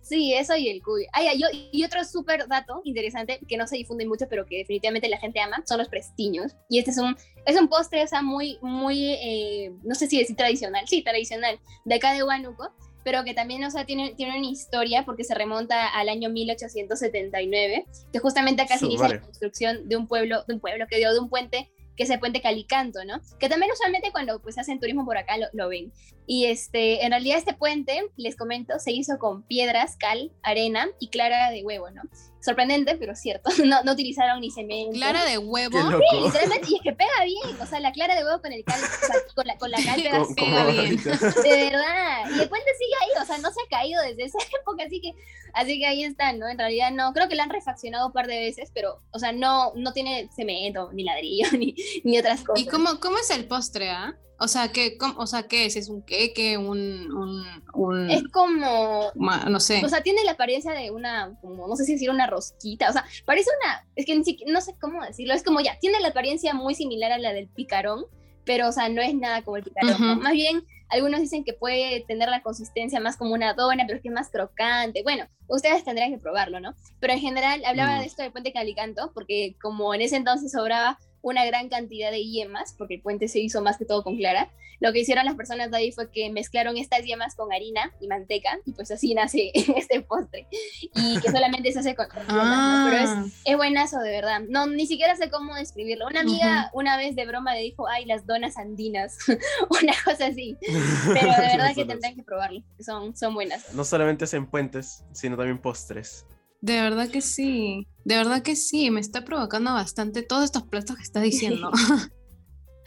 Sí, 0.00 0.34
eso 0.34 0.56
y 0.56 0.68
el 0.68 0.82
cuy. 0.82 1.06
Ah, 1.12 1.22
yo, 1.36 1.48
y 1.72 1.84
otro 1.84 2.04
súper 2.04 2.46
dato 2.46 2.80
interesante 2.84 3.40
que 3.48 3.56
no 3.56 3.66
se 3.66 3.76
difunde 3.76 4.06
mucho, 4.06 4.26
pero 4.28 4.46
que 4.46 4.58
definitivamente 4.58 5.08
la 5.08 5.18
gente 5.18 5.40
ama, 5.40 5.62
son 5.66 5.78
los 5.78 5.88
prestiños. 5.88 6.54
Y 6.68 6.78
este 6.78 6.92
es 6.92 6.98
un, 6.98 7.16
es 7.44 7.58
un 7.58 7.68
postre, 7.68 8.04
o 8.04 8.06
sea, 8.06 8.22
muy, 8.22 8.58
muy, 8.62 9.14
eh, 9.14 9.72
no 9.82 9.94
sé 9.96 10.06
si 10.06 10.18
decir 10.18 10.36
tradicional, 10.36 10.86
sí, 10.86 11.02
tradicional, 11.02 11.58
de 11.84 11.94
acá 11.96 12.12
de 12.12 12.22
Huánuco, 12.22 12.72
pero 13.02 13.24
que 13.24 13.34
también, 13.34 13.64
o 13.64 13.70
sea, 13.70 13.84
tiene, 13.84 14.14
tiene 14.16 14.38
una 14.38 14.48
historia 14.48 15.04
porque 15.04 15.24
se 15.24 15.34
remonta 15.34 15.88
al 15.88 16.08
año 16.08 16.30
1879, 16.30 17.86
que 18.12 18.18
justamente 18.18 18.62
acá 18.62 18.78
se 18.78 18.86
inicia 18.86 19.08
la 19.08 19.20
construcción 19.20 19.88
de 19.88 19.96
un 19.96 20.06
pueblo, 20.06 20.44
de 20.46 20.54
un 20.54 20.60
pueblo 20.60 20.86
que 20.88 20.98
dio 20.98 21.12
de 21.12 21.20
un 21.20 21.28
puente 21.28 21.70
que 21.96 22.02
es 22.02 22.10
el 22.10 22.20
puente 22.20 22.42
Calicanto, 22.42 23.04
¿no? 23.04 23.20
Que 23.38 23.48
también 23.48 23.72
usualmente 23.72 24.12
cuando 24.12 24.40
pues 24.40 24.58
hacen 24.58 24.78
turismo 24.78 25.04
por 25.04 25.16
acá 25.16 25.38
lo, 25.38 25.46
lo, 25.54 25.68
ven. 25.68 25.92
Y 26.26 26.46
este, 26.46 27.04
en 27.04 27.12
realidad 27.12 27.38
este 27.38 27.54
puente, 27.54 28.02
les 28.16 28.36
comento, 28.36 28.78
se 28.78 28.92
hizo 28.92 29.18
con 29.18 29.42
piedras, 29.42 29.96
cal, 29.96 30.32
arena 30.42 30.88
y 30.98 31.08
clara 31.08 31.50
de 31.50 31.64
huevo, 31.64 31.90
¿no? 31.90 32.02
sorprendente, 32.46 32.96
pero 32.96 33.14
cierto. 33.14 33.50
No, 33.66 33.82
no 33.82 33.92
utilizaron 33.92 34.40
ni 34.40 34.50
cemento. 34.52 34.92
Clara 34.92 35.24
de 35.24 35.38
huevo. 35.38 35.76
Sí, 35.76 36.20
literalmente, 36.22 36.68
y 36.70 36.76
es 36.76 36.82
que 36.82 36.92
pega 36.92 37.24
bien. 37.24 37.60
O 37.60 37.66
sea, 37.66 37.80
la 37.80 37.90
clara 37.90 38.14
de 38.14 38.24
huevo 38.24 38.40
con 38.40 38.52
el 38.52 38.62
cal, 38.62 38.78
o 38.80 39.06
sea, 39.06 39.16
con 39.34 39.46
la, 39.46 39.58
con 39.58 39.70
la 39.72 39.78
cal 39.78 39.96
pega, 40.02 40.24
pega 40.36 40.66
bien. 40.66 40.96
De 40.96 41.70
verdad. 41.70 42.30
Y 42.30 42.40
el 42.40 42.48
puente 42.48 42.70
sigue 42.78 42.94
ahí, 43.02 43.22
o 43.22 43.26
sea, 43.26 43.38
no 43.38 43.50
se 43.50 43.60
ha 43.60 43.68
caído 43.68 44.00
desde 44.02 44.24
esa 44.24 44.38
época, 44.60 44.84
así 44.84 45.00
que, 45.00 45.14
así 45.52 45.80
que 45.80 45.86
ahí 45.86 46.04
están, 46.04 46.38
¿no? 46.38 46.48
En 46.48 46.58
realidad 46.58 46.92
no, 46.92 47.12
creo 47.12 47.28
que 47.28 47.34
la 47.34 47.42
han 47.42 47.50
refaccionado 47.50 48.06
un 48.06 48.12
par 48.12 48.28
de 48.28 48.38
veces, 48.38 48.70
pero, 48.72 49.02
o 49.10 49.18
sea, 49.18 49.32
no, 49.32 49.72
no 49.74 49.92
tiene 49.92 50.30
cemento, 50.34 50.92
ni 50.92 51.02
ladrillo, 51.02 51.50
ni, 51.58 51.74
ni 52.04 52.18
otras 52.18 52.44
cosas. 52.44 52.64
¿Y 52.64 52.68
cómo, 52.68 53.00
cómo 53.00 53.18
es 53.18 53.30
el 53.30 53.46
postre, 53.46 53.90
ah? 53.90 54.16
O 54.38 54.48
sea, 54.48 54.70
¿qué, 54.70 54.98
o 55.16 55.26
sea, 55.26 55.44
¿qué 55.44 55.66
es? 55.66 55.76
¿Es 55.76 55.88
un 55.88 56.02
queque? 56.02 56.58
Un, 56.58 57.10
un, 57.12 57.44
un, 57.72 58.10
Es 58.10 58.22
como... 58.28 59.10
No 59.14 59.60
sé. 59.60 59.82
O 59.84 59.88
sea, 59.88 60.02
tiene 60.02 60.24
la 60.24 60.32
apariencia 60.32 60.72
de 60.72 60.90
una, 60.90 61.38
como, 61.40 61.66
no 61.66 61.76
sé 61.76 61.84
si 61.84 61.94
decir 61.94 62.10
una 62.10 62.26
rosquita. 62.26 62.90
O 62.90 62.92
sea, 62.92 63.04
parece 63.24 63.50
una... 63.62 63.86
Es 63.94 64.04
que 64.04 64.14
ni 64.14 64.24
siquiera, 64.24 64.52
no 64.52 64.60
sé 64.60 64.74
cómo 64.78 65.02
decirlo. 65.02 65.32
Es 65.32 65.42
como 65.42 65.60
ya, 65.60 65.78
tiene 65.78 66.00
la 66.00 66.08
apariencia 66.08 66.52
muy 66.52 66.74
similar 66.74 67.12
a 67.12 67.18
la 67.18 67.32
del 67.32 67.48
picarón, 67.48 68.04
pero, 68.44 68.68
o 68.68 68.72
sea, 68.72 68.88
no 68.88 69.00
es 69.00 69.14
nada 69.14 69.42
como 69.42 69.56
el 69.56 69.64
picarón. 69.64 70.20
Más 70.20 70.32
bien, 70.32 70.62
algunos 70.88 71.20
dicen 71.20 71.42
que 71.42 71.52
puede 71.52 72.04
tener 72.06 72.28
la 72.28 72.42
consistencia 72.42 73.00
más 73.00 73.16
como 73.16 73.32
una 73.32 73.54
dona, 73.54 73.84
pero 73.86 73.96
es 73.96 74.02
que 74.02 74.08
es 74.08 74.14
más 74.14 74.30
crocante. 74.30 75.02
Bueno, 75.02 75.26
ustedes 75.48 75.82
tendrían 75.82 76.12
que 76.12 76.18
probarlo, 76.18 76.60
¿no? 76.60 76.74
Pero 77.00 77.12
en 77.14 77.20
general, 77.20 77.64
hablaba 77.64 77.96
mm. 77.96 78.00
de 78.00 78.06
esto 78.06 78.22
del 78.22 78.32
puente 78.32 78.52
Calicanto, 78.52 79.10
porque 79.14 79.56
como 79.60 79.94
en 79.94 80.02
ese 80.02 80.16
entonces 80.16 80.52
sobraba 80.52 80.98
una 81.26 81.44
gran 81.44 81.68
cantidad 81.68 82.12
de 82.12 82.24
yemas, 82.24 82.72
porque 82.78 82.94
el 82.94 83.02
puente 83.02 83.26
se 83.26 83.40
hizo 83.40 83.60
más 83.60 83.78
que 83.78 83.84
todo 83.84 84.04
con 84.04 84.16
clara. 84.16 84.48
Lo 84.78 84.92
que 84.92 85.00
hicieron 85.00 85.24
las 85.24 85.34
personas 85.34 85.72
de 85.72 85.76
ahí 85.76 85.90
fue 85.90 86.12
que 86.12 86.30
mezclaron 86.30 86.76
estas 86.76 87.04
yemas 87.04 87.34
con 87.34 87.52
harina 87.52 87.92
y 88.00 88.06
manteca, 88.06 88.60
y 88.64 88.72
pues 88.72 88.92
así 88.92 89.12
nace 89.12 89.50
este 89.76 90.02
postre. 90.02 90.46
Y 90.94 91.18
que 91.18 91.32
solamente 91.32 91.72
se 91.72 91.80
hace 91.80 91.96
con, 91.96 92.06
Pero 92.08 92.22
es, 92.22 93.10
ah. 93.10 93.26
es, 93.44 93.56
buenazo, 93.56 93.98
de 93.98 94.10
verdad. 94.10 94.42
No, 94.48 94.68
ni 94.68 94.86
siquiera 94.86 95.16
sé 95.16 95.28
cómo 95.28 95.56
describirlo. 95.56 96.06
Una 96.06 96.20
amiga 96.20 96.70
una 96.72 96.96
vez 96.96 97.16
de 97.16 97.26
broma 97.26 97.54
le 97.54 97.62
dijo, 97.62 97.88
ay, 97.88 98.04
las 98.04 98.24
donas 98.24 98.56
andinas, 98.56 99.18
una 99.82 99.94
cosa 100.04 100.26
así. 100.26 100.56
Pero 100.60 101.32
de 101.32 101.40
verdad 101.56 101.74
que 101.74 101.86
tendrán 101.86 102.14
que 102.14 102.22
probarlo, 102.22 102.62
son, 102.78 103.16
son 103.16 103.34
buenas. 103.34 103.74
No 103.74 103.84
solamente 103.84 104.26
hacen 104.26 104.46
puentes, 104.46 105.04
sino 105.12 105.36
también 105.36 105.58
postres. 105.58 106.24
De 106.60 106.80
verdad 106.80 107.08
que 107.08 107.20
sí, 107.20 107.86
de 108.04 108.16
verdad 108.16 108.42
que 108.42 108.56
sí, 108.56 108.90
me 108.90 109.00
está 109.00 109.24
provocando 109.24 109.72
bastante 109.72 110.22
todos 110.22 110.44
estos 110.44 110.62
platos 110.64 110.96
que 110.96 111.02
estás 111.02 111.22
diciendo. 111.22 111.70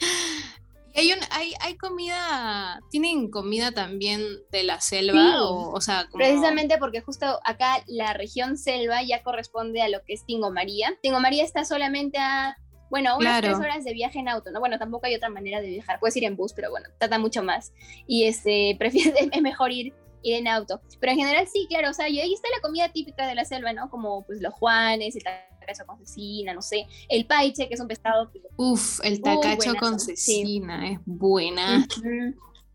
hay, 0.94 1.12
un, 1.12 1.18
hay, 1.30 1.52
hay, 1.60 1.76
comida, 1.76 2.80
¿tienen 2.90 3.30
comida 3.30 3.72
también 3.72 4.22
de 4.50 4.64
la 4.64 4.80
selva? 4.80 5.42
O, 5.42 5.80
sea, 5.80 6.08
Precisamente 6.12 6.78
porque 6.78 7.00
justo 7.00 7.38
acá 7.44 7.84
la 7.86 8.12
región 8.12 8.56
selva 8.56 9.02
ya 9.02 9.22
corresponde 9.22 9.82
a 9.82 9.88
lo 9.88 10.02
que 10.04 10.14
es 10.14 10.24
Tingo 10.24 10.50
María. 10.50 10.96
Tingo 11.02 11.20
María 11.20 11.44
está 11.44 11.64
solamente 11.64 12.18
a, 12.18 12.56
bueno, 12.90 13.16
unas 13.16 13.40
tres 13.40 13.56
horas 13.56 13.84
de 13.84 13.92
viaje 13.92 14.18
en 14.18 14.28
auto, 14.28 14.50
¿no? 14.50 14.58
Bueno, 14.58 14.78
tampoco 14.78 15.06
hay 15.06 15.14
otra 15.14 15.28
manera 15.28 15.60
de 15.60 15.68
viajar, 15.68 16.00
puedes 16.00 16.16
ir 16.16 16.24
en 16.24 16.36
bus, 16.36 16.52
pero 16.52 16.70
bueno, 16.70 16.88
trata 16.98 17.18
mucho 17.18 17.42
más. 17.42 17.72
Y 18.06 18.24
este, 18.24 18.74
prefiere, 18.78 19.28
es 19.30 19.42
mejor 19.42 19.70
ir 19.70 19.94
ir 20.22 20.36
en 20.36 20.48
auto. 20.48 20.80
Pero 20.98 21.12
en 21.12 21.18
general 21.18 21.46
sí, 21.48 21.66
claro, 21.68 21.90
o 21.90 21.94
sea, 21.94 22.08
y 22.08 22.20
ahí 22.20 22.32
está 22.32 22.48
la 22.54 22.60
comida 22.60 22.88
típica 22.92 23.26
de 23.26 23.34
la 23.34 23.44
selva, 23.44 23.72
¿no? 23.72 23.90
Como 23.90 24.24
pues 24.26 24.40
los 24.40 24.54
juanes, 24.54 25.16
el 25.16 25.22
tacacho 25.22 25.86
con 25.86 25.98
cecina, 25.98 26.54
no 26.54 26.62
sé, 26.62 26.86
el 27.08 27.26
paiche, 27.26 27.68
que 27.68 27.74
es 27.74 27.80
un 27.80 27.88
pescado. 27.88 28.30
Uf, 28.56 29.00
el 29.04 29.20
tacacho 29.20 29.74
con 29.76 29.98
cecina, 29.98 30.90
es 30.90 30.98
buena. 31.04 31.86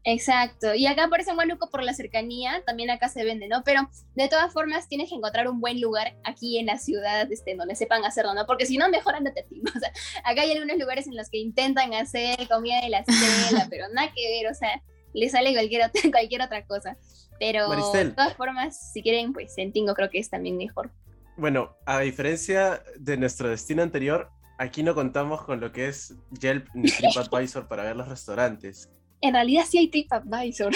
Exacto. 0.07 0.75
Y 0.75 0.85
acá 0.85 1.05
aparece 1.05 1.31
en 1.31 1.37
Huánuco 1.37 1.67
por 1.71 1.83
la 1.83 1.93
cercanía, 1.93 2.63
también 2.63 2.91
acá 2.91 3.09
se 3.09 3.23
vende, 3.23 3.47
¿no? 3.47 3.63
Pero 3.63 3.89
de 4.13 4.29
todas 4.29 4.53
formas 4.53 4.87
tienes 4.87 5.09
que 5.09 5.15
encontrar 5.15 5.47
un 5.47 5.59
buen 5.59 5.81
lugar 5.81 6.15
aquí 6.23 6.59
en 6.59 6.67
la 6.67 6.77
ciudad 6.77 7.29
este, 7.31 7.55
donde 7.55 7.75
sepan 7.75 8.05
hacerlo, 8.05 8.35
¿no? 8.35 8.45
Porque 8.45 8.67
si 8.67 8.77
no, 8.77 8.87
mejor 8.87 9.15
andate 9.15 9.41
a 9.41 9.45
ti. 9.45 9.61
O 9.75 9.79
sea, 9.79 9.91
acá 10.23 10.43
hay 10.43 10.51
algunos 10.51 10.77
lugares 10.77 11.07
en 11.07 11.15
los 11.15 11.29
que 11.29 11.39
intentan 11.39 11.93
hacer 11.95 12.47
comida 12.47 12.81
de 12.81 12.89
la 12.89 13.03
selva, 13.03 13.65
pero 13.69 13.89
nada 13.89 14.11
que 14.15 14.21
ver, 14.29 14.51
o 14.51 14.53
sea, 14.53 14.81
le 15.15 15.29
sale 15.29 15.53
cualquier 15.53 15.89
cualquier 16.11 16.41
otra 16.41 16.65
cosa. 16.65 16.97
Pero 17.39 17.69
de 17.69 18.11
todas 18.11 18.35
formas, 18.35 18.91
si 18.93 19.01
quieren, 19.01 19.33
pues 19.33 19.57
en 19.57 19.73
Tingo 19.73 19.93
creo 19.93 20.09
que 20.09 20.19
es 20.19 20.29
también 20.29 20.57
mejor. 20.57 20.91
Bueno, 21.37 21.75
a 21.85 21.99
diferencia 21.99 22.81
de 22.97 23.17
nuestro 23.17 23.49
destino 23.49 23.83
anterior, 23.83 24.29
aquí 24.57 24.83
no 24.83 24.95
contamos 24.95 25.41
con 25.43 25.59
lo 25.59 25.73
que 25.73 25.89
es 25.89 26.15
Yelp 26.39 26.67
ni 26.73 26.89
TripAdvisor 26.89 27.67
para 27.67 27.83
ver 27.83 27.97
los 27.97 28.07
restaurantes. 28.07 28.89
En 29.19 29.33
realidad 29.33 29.65
sí 29.67 29.79
hay 29.79 29.89
TripAdvisor. 29.89 30.73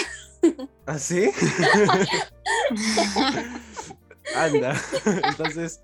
¿Ah, 0.84 0.98
sí? 0.98 1.30
Anda. 4.34 4.78
Entonces, 5.28 5.80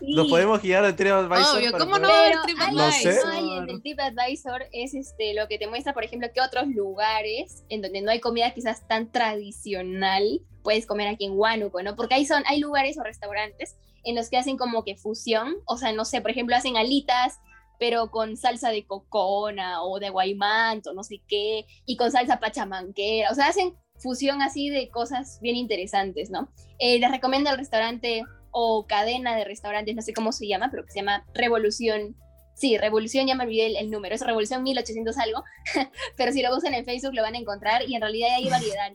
nos 0.00 0.28
podemos 0.28 0.62
guiar 0.62 0.84
al 0.84 0.96
TripAdvisor. 0.96 1.58
Obvio, 1.58 1.72
¿cómo 1.72 1.98
no 1.98 2.08
va 2.08 2.14
a 2.14 2.26
haber 2.26 2.42
TripAdvisor? 2.42 3.42
No 3.42 3.72
el 3.72 3.82
TripAdvisor 3.82 4.66
es 4.72 4.94
este, 4.94 5.34
lo 5.34 5.48
que 5.48 5.58
te 5.58 5.66
muestra, 5.66 5.94
por 5.94 6.04
ejemplo, 6.04 6.28
que 6.34 6.40
otros 6.40 6.68
lugares 6.68 7.64
en 7.68 7.82
donde 7.82 8.02
no 8.02 8.10
hay 8.10 8.20
comida 8.20 8.52
quizás 8.54 8.86
tan 8.86 9.10
tradicional 9.10 10.40
puedes 10.62 10.86
comer 10.86 11.08
aquí 11.08 11.24
en 11.24 11.32
Huánuco, 11.38 11.82
¿no? 11.82 11.96
Porque 11.96 12.14
hay, 12.14 12.26
son, 12.26 12.42
hay 12.46 12.60
lugares 12.60 12.98
o 12.98 13.02
restaurantes 13.02 13.76
en 14.04 14.14
los 14.14 14.28
que 14.28 14.36
hacen 14.36 14.56
como 14.56 14.84
que 14.84 14.96
fusión, 14.96 15.56
o 15.66 15.76
sea, 15.76 15.92
no 15.92 16.04
sé, 16.04 16.20
por 16.20 16.30
ejemplo, 16.30 16.56
hacen 16.56 16.76
alitas, 16.76 17.38
pero 17.78 18.10
con 18.10 18.36
salsa 18.36 18.70
de 18.70 18.84
cocona 18.84 19.82
o 19.82 19.98
de 19.98 20.10
guaymanto, 20.10 20.92
no 20.92 21.04
sé 21.04 21.22
qué, 21.26 21.64
y 21.86 21.96
con 21.96 22.10
salsa 22.10 22.40
pachamanquera, 22.40 23.30
o 23.30 23.34
sea, 23.34 23.46
hacen 23.48 23.74
fusión 23.96 24.42
así 24.42 24.70
de 24.70 24.90
cosas 24.90 25.38
bien 25.40 25.56
interesantes, 25.56 26.30
¿no? 26.30 26.48
Eh, 26.78 26.98
les 26.98 27.10
recomiendo 27.10 27.50
el 27.50 27.58
restaurante 27.58 28.22
o 28.60 28.86
cadena 28.88 29.36
de 29.36 29.44
restaurantes, 29.44 29.94
no 29.94 30.02
sé 30.02 30.12
cómo 30.12 30.32
se 30.32 30.48
llama, 30.48 30.68
pero 30.68 30.84
que 30.84 30.90
se 30.90 30.98
llama 30.98 31.24
Revolución. 31.32 32.16
Sí, 32.54 32.76
Revolución, 32.76 33.28
ya 33.28 33.36
me 33.36 33.44
olvidé 33.44 33.78
el, 33.78 33.88
número, 33.88 34.16
es 34.16 34.20
Revolución 34.20 34.64
1800 34.64 35.16
algo, 35.18 35.44
pero 36.16 36.32
si 36.32 36.42
lo 36.42 36.52
buscan 36.52 36.74
en 36.74 36.84
Facebook 36.84 37.14
lo 37.14 37.22
van 37.22 37.36
a 37.36 37.38
encontrar 37.38 37.88
y 37.88 37.94
en 37.94 38.00
realidad 38.00 38.30
hay 38.34 38.50
variedad. 38.50 38.92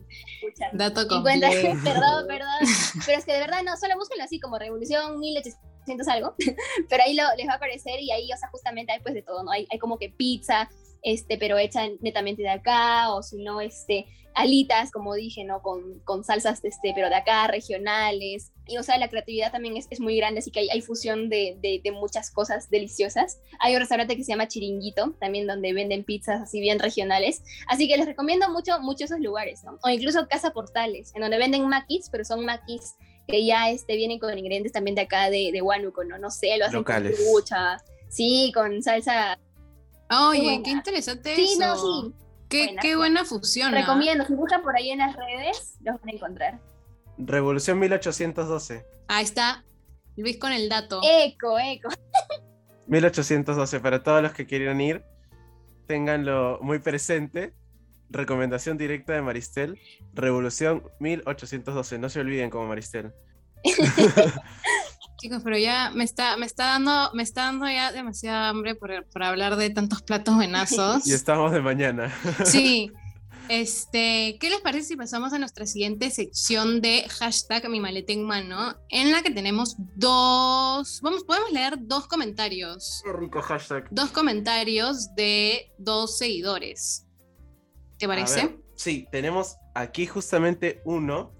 Dato 0.74 1.08
completo. 1.08 1.48
Perdón, 1.86 2.28
perdón, 2.28 2.60
pero 3.06 3.18
es 3.18 3.24
que 3.24 3.32
de 3.32 3.40
verdad 3.40 3.64
no, 3.64 3.78
solo 3.78 3.96
búsquenlo 3.96 4.26
así 4.26 4.38
como 4.42 4.60
Revolución 4.60 5.18
1800 5.18 6.08
algo, 6.10 6.36
pero 6.90 7.04
ahí 7.04 7.16
lo, 7.16 7.24
les 7.38 7.48
va 7.48 7.54
a 7.54 7.56
aparecer 7.56 8.02
y 8.02 8.12
ahí, 8.12 8.30
o 8.34 8.38
sea, 8.38 8.50
justamente 8.50 8.92
hay 8.92 9.00
pues 9.00 9.14
de 9.14 9.22
todo, 9.22 9.46
¿no? 9.46 9.52
Hay, 9.52 9.66
hay 9.72 9.80
como 9.80 9.98
que 9.98 10.10
pizza, 10.10 10.70
este, 11.04 11.38
pero 11.38 11.58
hecha 11.58 11.88
netamente 12.02 12.42
de 12.42 12.50
acá, 12.50 13.14
o 13.14 13.22
si 13.22 13.44
no, 13.44 13.62
este, 13.62 14.08
alitas, 14.36 14.92
como 14.92 15.14
dije, 15.14 15.44
¿no? 15.44 15.62
Con, 15.62 16.00
con 16.00 16.24
salsas, 16.24 16.64
este, 16.64 16.92
pero 16.96 17.10
de 17.10 17.16
acá, 17.16 17.48
regionales. 17.48 18.52
Y, 18.68 18.78
o 18.78 18.84
sea, 18.84 18.98
la 18.98 19.10
creatividad 19.10 19.52
también 19.52 19.78
es, 19.78 19.88
es 19.90 20.00
muy 20.00 20.16
grande, 20.18 20.40
así 20.40 20.52
que 20.52 20.62
hay, 20.62 20.70
hay 20.70 20.82
fusión 20.82 21.30
de, 21.30 21.58
de, 21.62 21.92
muchas 21.92 22.32
cosas 22.32 22.70
deliciosas. 22.70 23.40
Hay 23.60 23.74
un 23.74 23.80
restaurante 23.80 24.16
que 24.16 24.24
se 24.24 24.32
llama 24.32 24.48
Chiringuito, 24.48 25.16
también 25.20 25.48
donde 25.48 25.74
venden 25.74 26.04
pizzas 26.04 26.42
así 26.42 26.60
bien 26.60 26.80
regionales. 26.80 27.44
Así 27.68 27.88
que 27.88 27.98
les 27.98 28.06
recomiendo 28.06 28.50
mucho, 28.50 28.80
mucho 28.80 29.06
esos 29.06 29.20
lugares, 29.20 29.64
¿no? 29.64 29.78
O 29.84 29.90
incluso 29.90 30.28
Casa 30.28 30.52
Portales, 30.52 31.12
en 31.16 31.22
donde 31.22 31.38
venden 31.38 31.68
maquis, 31.68 32.10
pero 32.10 32.26
son 32.26 32.46
maquis 32.46 32.96
que 33.28 33.46
ya 33.46 33.70
este, 33.70 33.96
vienen 33.96 34.20
con 34.20 34.38
ingredientes 34.38 34.72
también 34.72 34.96
de 34.96 35.02
acá 35.02 35.30
de, 35.30 35.52
de 35.54 35.62
Huánuco, 35.62 36.04
¿no? 36.04 36.18
No 36.18 36.30
sé, 36.30 36.58
lo 36.58 36.66
hacen 36.66 36.80
Locales. 36.80 37.18
con 37.18 37.26
mucha, 37.28 37.78
sí, 38.10 38.52
con 38.54 38.82
salsa. 38.82 39.40
Oye, 40.20 40.62
qué, 40.64 40.72
interesante 40.72 41.36
sí, 41.36 41.58
No, 41.60 41.76
sí, 41.76 42.14
Qué 42.82 42.96
buena, 42.96 43.26
fusión. 43.26 43.74
¿ah? 43.74 43.82
Recomiendo, 43.82 44.26
si 44.26 44.34
buscan 44.34 44.62
por 44.62 44.76
ahí 44.76 44.92
en 44.92 45.00
las 45.00 45.16
redes, 45.16 45.76
los 45.84 46.00
van 46.00 46.10
a 46.10 46.12
encontrar. 46.12 46.60
Revolución 47.18 47.80
1812. 47.80 48.86
Ahí 49.08 49.24
está, 49.24 49.64
Luis 50.16 50.38
con 50.38 50.52
el 50.52 50.70
dato. 50.70 51.02
Eco, 51.04 51.58
eco. 51.60 51.90
1812, 52.88 53.80
para 53.80 54.04
todos 54.04 54.22
los 54.22 54.34
que 54.34 54.46
quieran 54.46 54.82
ir, 54.82 55.04
ténganlo 55.88 56.60
muy 56.62 56.80
presente. 56.80 57.54
Recomendación 58.10 58.78
directa 58.78 59.14
de 59.14 59.22
Maristel, 59.22 59.80
Revolución 60.14 60.84
1812, 61.00 61.98
no 61.98 62.10
se 62.10 62.20
olviden 62.20 62.50
como 62.50 62.68
Maristel. 62.68 63.14
Chicos, 65.24 65.42
pero 65.42 65.58
ya 65.58 65.90
me 65.96 66.04
está, 66.04 66.36
me 66.36 66.46
está 66.46 66.66
dando, 66.66 67.10
me 67.14 67.24
está 67.24 67.44
dando 67.46 67.66
ya 67.66 67.94
demasiada 67.94 68.50
hambre 68.50 68.76
por, 68.76 68.92
hablar 69.24 69.56
de 69.56 69.70
tantos 69.70 70.02
platos 70.02 70.36
buenazos. 70.36 71.08
Y 71.08 71.14
estamos 71.14 71.54
de 71.54 71.62
mañana. 71.62 72.14
Sí. 72.44 72.92
Este, 73.48 74.38
¿qué 74.42 74.50
les 74.50 74.60
parece 74.60 74.90
si 74.90 74.96
pasamos 74.98 75.32
a 75.32 75.40
nuestra 75.40 75.66
siguiente 75.66 76.10
sección 76.10 76.82
de 76.82 77.08
hashtag 77.08 77.70
mi 77.70 77.80
maleta 77.80 78.12
en 78.12 78.26
mano? 78.26 78.76
En 78.90 79.14
la 79.14 79.22
que 79.22 79.32
tenemos 79.32 79.78
dos. 79.96 81.00
Vamos, 81.02 81.24
podemos 81.24 81.54
leer 81.54 81.76
dos 81.80 82.06
comentarios. 82.08 83.02
Qué 83.06 83.14
rico 83.14 83.42
hashtag. 83.42 83.88
Dos 83.92 84.12
comentarios 84.12 85.16
de 85.16 85.72
dos 85.78 86.18
seguidores. 86.18 87.08
¿Te 87.98 88.10
parece? 88.10 88.60
sí, 88.76 89.08
tenemos 89.10 89.56
aquí 89.74 90.06
justamente 90.06 90.82
uno 90.84 91.32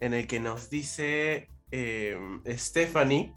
en 0.00 0.14
el 0.14 0.26
que 0.26 0.40
nos 0.40 0.70
dice 0.70 1.50
Em, 1.70 2.42
Stephanie 2.56 3.34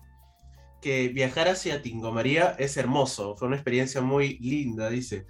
que 0.82 1.10
viajar 1.10 1.50
hacia 1.50 1.82
Tingomaría 1.82 2.56
es 2.58 2.78
hermoso, 2.78 3.36
fue 3.36 3.48
una 3.48 3.58
experiencia 3.58 4.02
muy 4.02 4.38
linda, 4.40 4.90
dice, 4.90 5.26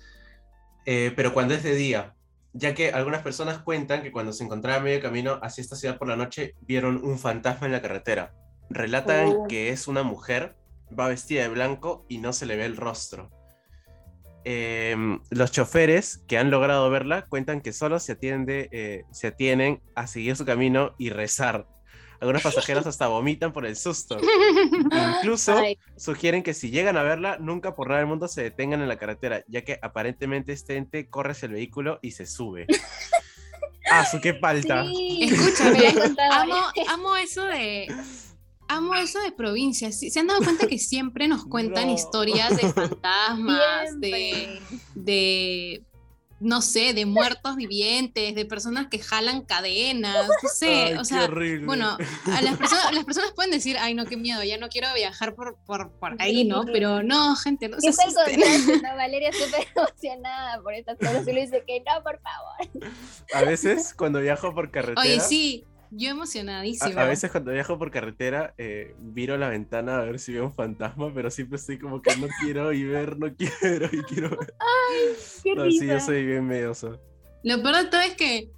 Eh, 0.85 1.11
pero 1.15 1.33
cuando 1.33 1.53
es 1.53 1.61
de 1.61 1.75
día, 1.75 2.15
ya 2.53 2.73
que 2.73 2.91
algunas 2.91 3.21
personas 3.21 3.59
cuentan 3.59 4.01
que 4.01 4.11
cuando 4.11 4.33
se 4.33 4.43
encontraban 4.43 4.81
a 4.81 4.83
medio 4.85 5.01
camino 5.01 5.39
hacia 5.43 5.61
esta 5.61 5.75
ciudad 5.75 5.97
por 5.99 6.07
la 6.07 6.15
noche, 6.15 6.55
vieron 6.61 7.03
un 7.03 7.19
fantasma 7.19 7.67
en 7.67 7.73
la 7.73 7.81
carretera. 7.81 8.33
Relatan 8.69 9.27
Oh. 9.27 9.47
que 9.47 9.69
es 9.69 9.87
una 9.87 10.03
mujer, 10.03 10.55
va 10.97 11.07
vestida 11.07 11.43
de 11.43 11.49
blanco 11.49 12.05
y 12.09 12.17
no 12.17 12.33
se 12.33 12.45
le 12.45 12.55
ve 12.55 12.65
el 12.65 12.77
rostro. 12.77 13.29
Em, 14.45 15.19
los 15.29 15.51
choferes 15.51 16.23
que 16.27 16.37
han 16.37 16.49
logrado 16.49 16.89
verla 16.89 17.25
cuentan 17.27 17.61
que 17.61 17.73
solo 17.73 17.99
se, 17.99 18.13
atiende, 18.13 18.69
eh, 18.71 19.03
se 19.11 19.27
atienen 19.27 19.81
a 19.95 20.07
seguir 20.07 20.35
su 20.35 20.45
camino 20.45 20.95
y 20.97 21.09
rezar. 21.09 21.67
Algunos 22.21 22.41
pasajeros 22.41 22.85
hasta 22.85 23.07
vomitan 23.07 23.53
por 23.53 23.65
el 23.65 23.75
susto. 23.77 24.17
Incluso 25.17 25.57
Ay. 25.57 25.77
sugieren 25.95 26.43
que 26.43 26.53
si 26.53 26.69
llegan 26.69 26.97
a 26.97 27.03
verla, 27.03 27.37
nunca 27.39 27.73
por 27.75 27.87
nada 27.87 27.99
del 27.99 28.07
mundo 28.07 28.27
se 28.27 28.43
detengan 28.43 28.81
en 28.81 28.87
la 28.89 28.97
carretera, 28.97 29.43
ya 29.47 29.63
que 29.63 29.79
aparentemente 29.81 30.51
este 30.51 30.75
ente 30.75 31.07
corre 31.09 31.31
hacia 31.31 31.45
el 31.47 31.53
vehículo 31.53 31.99
y 32.01 32.11
se 32.11 32.25
sube. 32.25 32.67
¡Ah, 33.91 34.05
su 34.05 34.19
qué 34.21 34.33
palta! 34.33 34.83
Sí, 34.85 35.19
Escúchame, 35.31 35.79
amo, 36.89 37.15
eso 37.17 37.43
de. 37.45 37.87
Amo 38.67 38.93
eso 38.93 39.19
de 39.21 39.31
provincias. 39.31 39.97
¿Sí- 39.97 40.11
¿Se 40.11 40.19
han 40.19 40.27
dado 40.27 40.43
cuenta 40.43 40.67
que 40.67 40.77
siempre 40.77 41.27
nos 41.27 41.43
cuentan 41.45 41.87
No. 41.87 41.93
historias 41.93 42.55
de 42.55 42.71
fantasmas, 42.71 43.99
de, 43.99 45.81
no 46.39 46.61
sé, 46.61 46.93
de 46.93 47.05
muertos 47.05 47.55
vivientes, 47.55 48.33
de 48.33 48.45
personas 48.45 48.87
que 48.87 48.99
jalan 48.99 49.41
cadenas, 49.41 50.27
no 50.27 50.49
sé, 50.49 50.67
Ay, 50.67 50.93
o 50.93 51.03
sea, 51.03 51.25
horrible. 51.25 51.65
bueno, 51.65 51.97
a 52.25 52.41
las 52.41 52.57
personas, 52.57 52.93
las 52.93 53.05
personas 53.05 53.31
pueden 53.33 53.51
decir, 53.51 53.77
ay, 53.79 53.93
no, 53.93 54.05
qué 54.05 54.15
miedo, 54.15 54.43
ya 54.43 54.57
no 54.57 54.69
quiero 54.69 54.87
viajar 54.95 55.35
por, 55.35 55.57
por, 55.65 55.91
por 55.91 56.15
ahí, 56.21 56.45
¿no? 56.45 56.63
Pero 56.65 57.03
no, 57.03 57.35
gente, 57.35 57.67
no 57.67 57.79
se 57.79 57.87
¿Qué 57.87 57.93
fue 57.93 58.33
el 58.33 58.81
no? 58.81 58.89
Valeria 58.95 59.31
súper 59.33 59.67
emocionada 59.75 60.61
por 60.61 60.73
estas 60.73 60.97
cosas 60.97 61.27
y 61.27 61.33
le 61.33 61.41
dice 61.41 61.63
que 61.67 61.81
no, 61.81 62.03
por 62.03 62.19
favor. 62.21 62.91
A 63.33 63.41
veces 63.43 63.93
cuando 63.93 64.19
viajo 64.19 64.53
por 64.53 64.71
carretera, 64.71 65.01
Oye, 65.01 65.19
sí, 65.19 65.65
yo 65.91 66.09
emocionadísima. 66.09 67.01
a 67.01 67.05
veces 67.05 67.31
cuando 67.31 67.51
viajo 67.51 67.77
por 67.77 67.91
carretera, 67.91 68.53
eh, 68.57 68.95
miro 68.99 69.37
la 69.37 69.49
ventana 69.49 69.99
a 69.99 70.03
ver 70.03 70.19
si 70.19 70.33
veo 70.33 70.45
un 70.45 70.53
fantasma, 70.53 71.13
pero 71.13 71.31
siempre 71.31 71.57
estoy 71.57 71.79
como 71.79 72.01
que 72.01 72.15
no 72.17 72.27
quiero 72.41 72.73
y 72.73 72.83
ver, 72.83 73.17
no 73.17 73.33
quiero 73.35 73.87
y 73.91 74.03
quiero 74.03 74.29
ver. 74.29 74.53
Qué 75.43 75.55
No, 75.55 75.69
sí, 75.71 75.87
yo 75.87 75.99
soy 75.99 76.25
bien 76.25 76.47
medioso. 76.47 76.99
Lo 77.43 77.61
peor 77.61 77.77
de 77.77 77.85
todo 77.85 78.01
es 78.01 78.15
que 78.15 78.51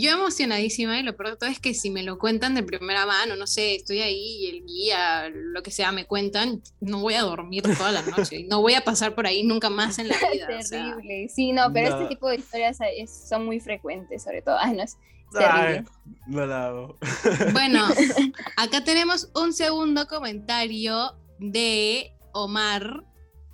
yo 0.00 0.10
emocionadísima 0.12 0.98
y 0.98 1.02
lo 1.02 1.16
peor 1.16 1.30
de 1.30 1.36
todo 1.36 1.48
es 1.50 1.58
que 1.60 1.72
si 1.74 1.90
me 1.90 2.02
lo 2.02 2.18
cuentan 2.18 2.54
de 2.54 2.62
primera 2.62 3.06
mano, 3.06 3.36
no 3.36 3.46
sé, 3.46 3.74
estoy 3.76 4.00
ahí 4.00 4.44
y 4.44 4.46
el 4.48 4.64
guía, 4.66 5.28
lo 5.32 5.62
que 5.62 5.70
sea, 5.70 5.92
me 5.92 6.04
cuentan, 6.06 6.62
no 6.80 7.00
voy 7.00 7.14
a 7.14 7.22
dormir 7.22 7.62
toda 7.62 7.92
la 7.92 8.02
noche, 8.02 8.44
no 8.48 8.60
voy 8.60 8.74
a 8.74 8.82
pasar 8.84 9.14
por 9.14 9.26
ahí 9.26 9.42
nunca 9.42 9.70
más 9.70 9.98
en 9.98 10.08
la 10.08 10.16
vida. 10.32 10.48
o 10.58 10.62
sea. 10.62 10.84
Terrible. 10.96 11.28
Sí, 11.28 11.52
no, 11.52 11.72
pero 11.72 11.90
No. 11.90 11.96
este 12.02 12.08
tipo 12.14 12.28
de 12.28 12.36
historias 12.36 12.78
es- 12.96 13.28
son 13.28 13.44
muy 13.46 13.60
frecuentes, 13.60 14.22
sobre 14.22 14.42
todo. 14.42 14.56
Ay, 14.58 14.76
no, 14.76 14.82
es 14.82 14.96
Ay, 15.34 15.44
terrible. 15.74 15.90
no 16.26 16.46
la 16.46 16.66
hago. 16.66 16.98
Bueno, 17.52 17.86
acá 18.56 18.84
tenemos 18.84 19.30
un 19.34 19.52
segundo 19.52 20.06
comentario 20.06 21.14
de 21.38 22.12
Omar 22.32 23.04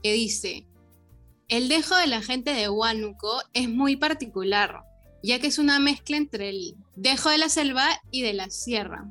que 0.02 0.12
dice, 0.12 0.66
el 1.48 1.68
dejo 1.68 1.96
de 1.96 2.07
la 2.07 2.22
gente 2.22 2.52
de 2.52 2.68
Huánuco 2.68 3.40
es 3.52 3.68
muy 3.68 3.96
particular, 3.96 4.83
ya 5.23 5.39
que 5.39 5.47
es 5.47 5.59
una 5.59 5.79
mezcla 5.79 6.17
entre 6.17 6.51
el 6.51 6.75
dejo 6.97 7.31
de 7.31 7.39
la 7.39 7.49
selva 7.49 7.87
y 8.11 8.23
de 8.23 8.33
la 8.33 8.51
sierra. 8.51 9.07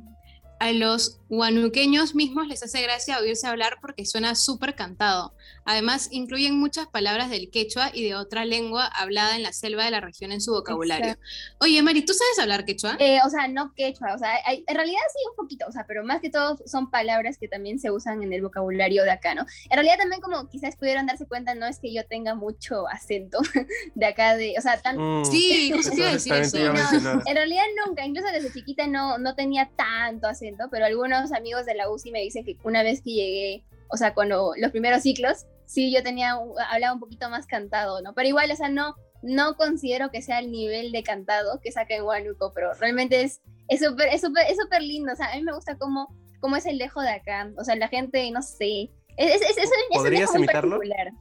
A 0.60 0.72
los 0.74 1.20
huanuqueños 1.30 2.14
mismos 2.14 2.48
les 2.48 2.62
hace 2.62 2.82
gracia 2.84 3.20
oírse 3.20 3.48
hablar 3.48 3.80
porque 3.82 4.06
suena 4.06 4.36
súper 4.36 4.76
cantado. 4.76 5.34
Además, 5.72 6.10
incluyen 6.12 6.60
muchas 6.60 6.88
palabras 6.88 7.30
del 7.30 7.50
quechua 7.50 7.92
y 7.94 8.04
de 8.04 8.16
otra 8.16 8.46
lengua 8.46 8.86
hablada 8.86 9.36
en 9.36 9.44
la 9.44 9.54
selva 9.54 9.86
de 9.86 9.92
la 9.92 10.02
región 10.02 10.32
en 10.32 10.42
su 10.42 10.52
vocabulario. 10.52 11.16
Oye, 11.60 11.82
Mari, 11.82 12.04
¿tú 12.04 12.14
sabes 12.14 12.40
hablar 12.40 12.66
quechua? 12.66 12.96
Eh, 13.00 13.20
o 13.26 13.30
sea, 13.30 13.48
no 13.48 13.74
quechua, 13.74 14.14
o 14.16 14.18
sea, 14.18 14.32
hay- 14.46 14.64
en 14.68 14.76
realidad 14.76 15.00
sí 15.14 15.20
un 15.30 15.36
poquito, 15.36 15.66
o 15.68 15.72
sea, 15.72 15.86
pero 15.88 16.04
más 16.04 16.20
que 16.22 16.30
todo 16.30 16.58
son 16.66 16.90
palabras 16.92 17.38
que 17.38 17.48
también 17.48 17.80
se 17.80 17.90
usan 17.92 18.22
en 18.24 18.34
el 18.34 18.42
vocabulario 18.42 19.04
de 19.04 19.12
acá, 19.12 19.34
¿no? 19.36 19.46
En 19.70 19.76
realidad 19.76 19.96
también 19.98 20.22
como 20.22 20.50
quizás 20.50 20.76
pudieron 20.76 21.06
darse 21.06 21.26
cuenta, 21.26 21.56
no 21.56 21.66
es 21.66 21.80
que 21.80 21.94
yo 21.94 22.06
tenga 22.06 22.36
mucho 22.36 22.88
acento 22.88 23.40
de 23.96 24.06
acá 24.06 24.36
de, 24.36 24.56
o 24.58 24.62
sea, 24.62 24.82
tan, 24.82 24.98
Mm, 24.98 25.26
Sí, 25.26 25.72
justo 25.76 25.96
iba 25.96 26.10
a 26.10 26.12
decir 26.14 26.34
eso. 26.34 26.58
No. 27.02 27.22
En 27.26 27.36
realidad 27.36 27.64
nunca, 27.86 28.06
incluso 28.06 28.28
desde 28.32 28.52
chiquita 28.52 28.88
no, 28.88 29.18
no 29.18 29.36
tenía 29.36 29.70
tanto 29.76 30.28
acento, 30.28 30.66
pero 30.70 30.86
algunos 30.86 31.32
amigos 31.32 31.66
de 31.66 31.76
la 31.76 31.90
UCI 31.90 32.12
me 32.12 32.20
dicen 32.22 32.44
que 32.44 32.58
una 32.64 32.84
vez 32.84 33.02
que 33.02 33.12
llegué, 33.12 33.64
o 33.90 33.98
sea, 33.98 34.14
cuando 34.14 34.54
los 34.58 34.72
primeros 34.72 35.02
ciclos, 35.04 35.46
sí 35.72 35.94
yo 35.94 36.04
tenía, 36.04 36.36
un- 36.38 36.54
hablaba 36.70 36.94
un 36.94 37.00
poquito 37.00 37.30
más 37.30 37.46
cantado, 37.48 38.02
¿no? 38.02 38.14
Pero 38.14 38.28
igual, 38.28 38.52
o 38.52 38.56
sea, 38.56 38.68
no, 38.70 38.96
no 39.22 39.56
considero 39.56 40.10
que 40.12 40.22
sea 40.22 40.40
el 40.40 40.52
nivel 40.52 40.92
de 40.92 41.02
cantado 41.04 41.60
que 41.62 41.72
saca 41.72 41.96
en 41.96 42.04
Huánuco, 42.04 42.52
pero 42.54 42.74
realmente 42.74 43.22
es 43.22 43.40
súper 43.80 44.10
es 44.10 44.20
súper 44.22 44.48
es 44.50 44.58
súper 44.58 44.82
lindo, 44.82 45.14
o 45.14 45.16
sea, 45.16 45.32
a 45.32 45.36
mí 45.38 45.44
me 45.44 45.54
gusta 45.54 45.78
cómo, 45.78 46.14
cómo 46.42 46.58
es 46.58 46.66
el 46.66 46.78
dejo 46.78 47.02
de 47.02 47.12
acá, 47.12 47.50
o 47.58 47.64
sea, 47.64 47.76
la 47.78 47.88
gente, 47.88 48.30
no 48.32 48.42
sé, 48.42 48.90
es, 49.16 49.36
es, 49.36 49.42
es, 49.52 49.58
es 49.60 49.66
un- 49.70 49.98
un 49.98 50.04
¿Podrías 50.04 50.30
muy 50.32 50.40
imitarlo? 50.40 50.78
particular. 50.78 51.12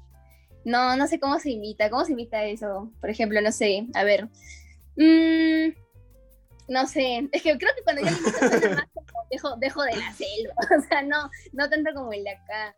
No, 0.64 0.96
no 0.96 1.06
sé 1.06 1.20
cómo 1.20 1.38
se 1.38 1.50
imita, 1.50 1.88
cómo 1.88 2.04
se 2.04 2.12
imita 2.12 2.44
eso, 2.44 2.90
por 3.00 3.08
ejemplo, 3.10 3.40
no 3.40 3.52
sé, 3.52 3.86
a 3.94 4.02
ver, 4.04 4.28
Mm, 4.96 5.72
no 6.68 6.86
sé, 6.86 7.28
es 7.32 7.42
que 7.42 7.56
creo 7.56 7.70
que 7.76 7.82
cuando 7.84 8.02
yo 8.02 8.08
imito 8.08 8.30
suena 8.38 8.76
más 8.76 8.88
como 8.94 9.26
dejo, 9.30 9.56
dejo 9.56 9.82
de 9.84 9.96
la 9.96 10.12
selva, 10.12 10.54
o 10.78 10.82
sea, 10.88 11.02
no, 11.02 11.30
no 11.52 11.68
tanto 11.70 11.90
como 11.94 12.12
el 12.12 12.24
de 12.24 12.30
acá. 12.30 12.76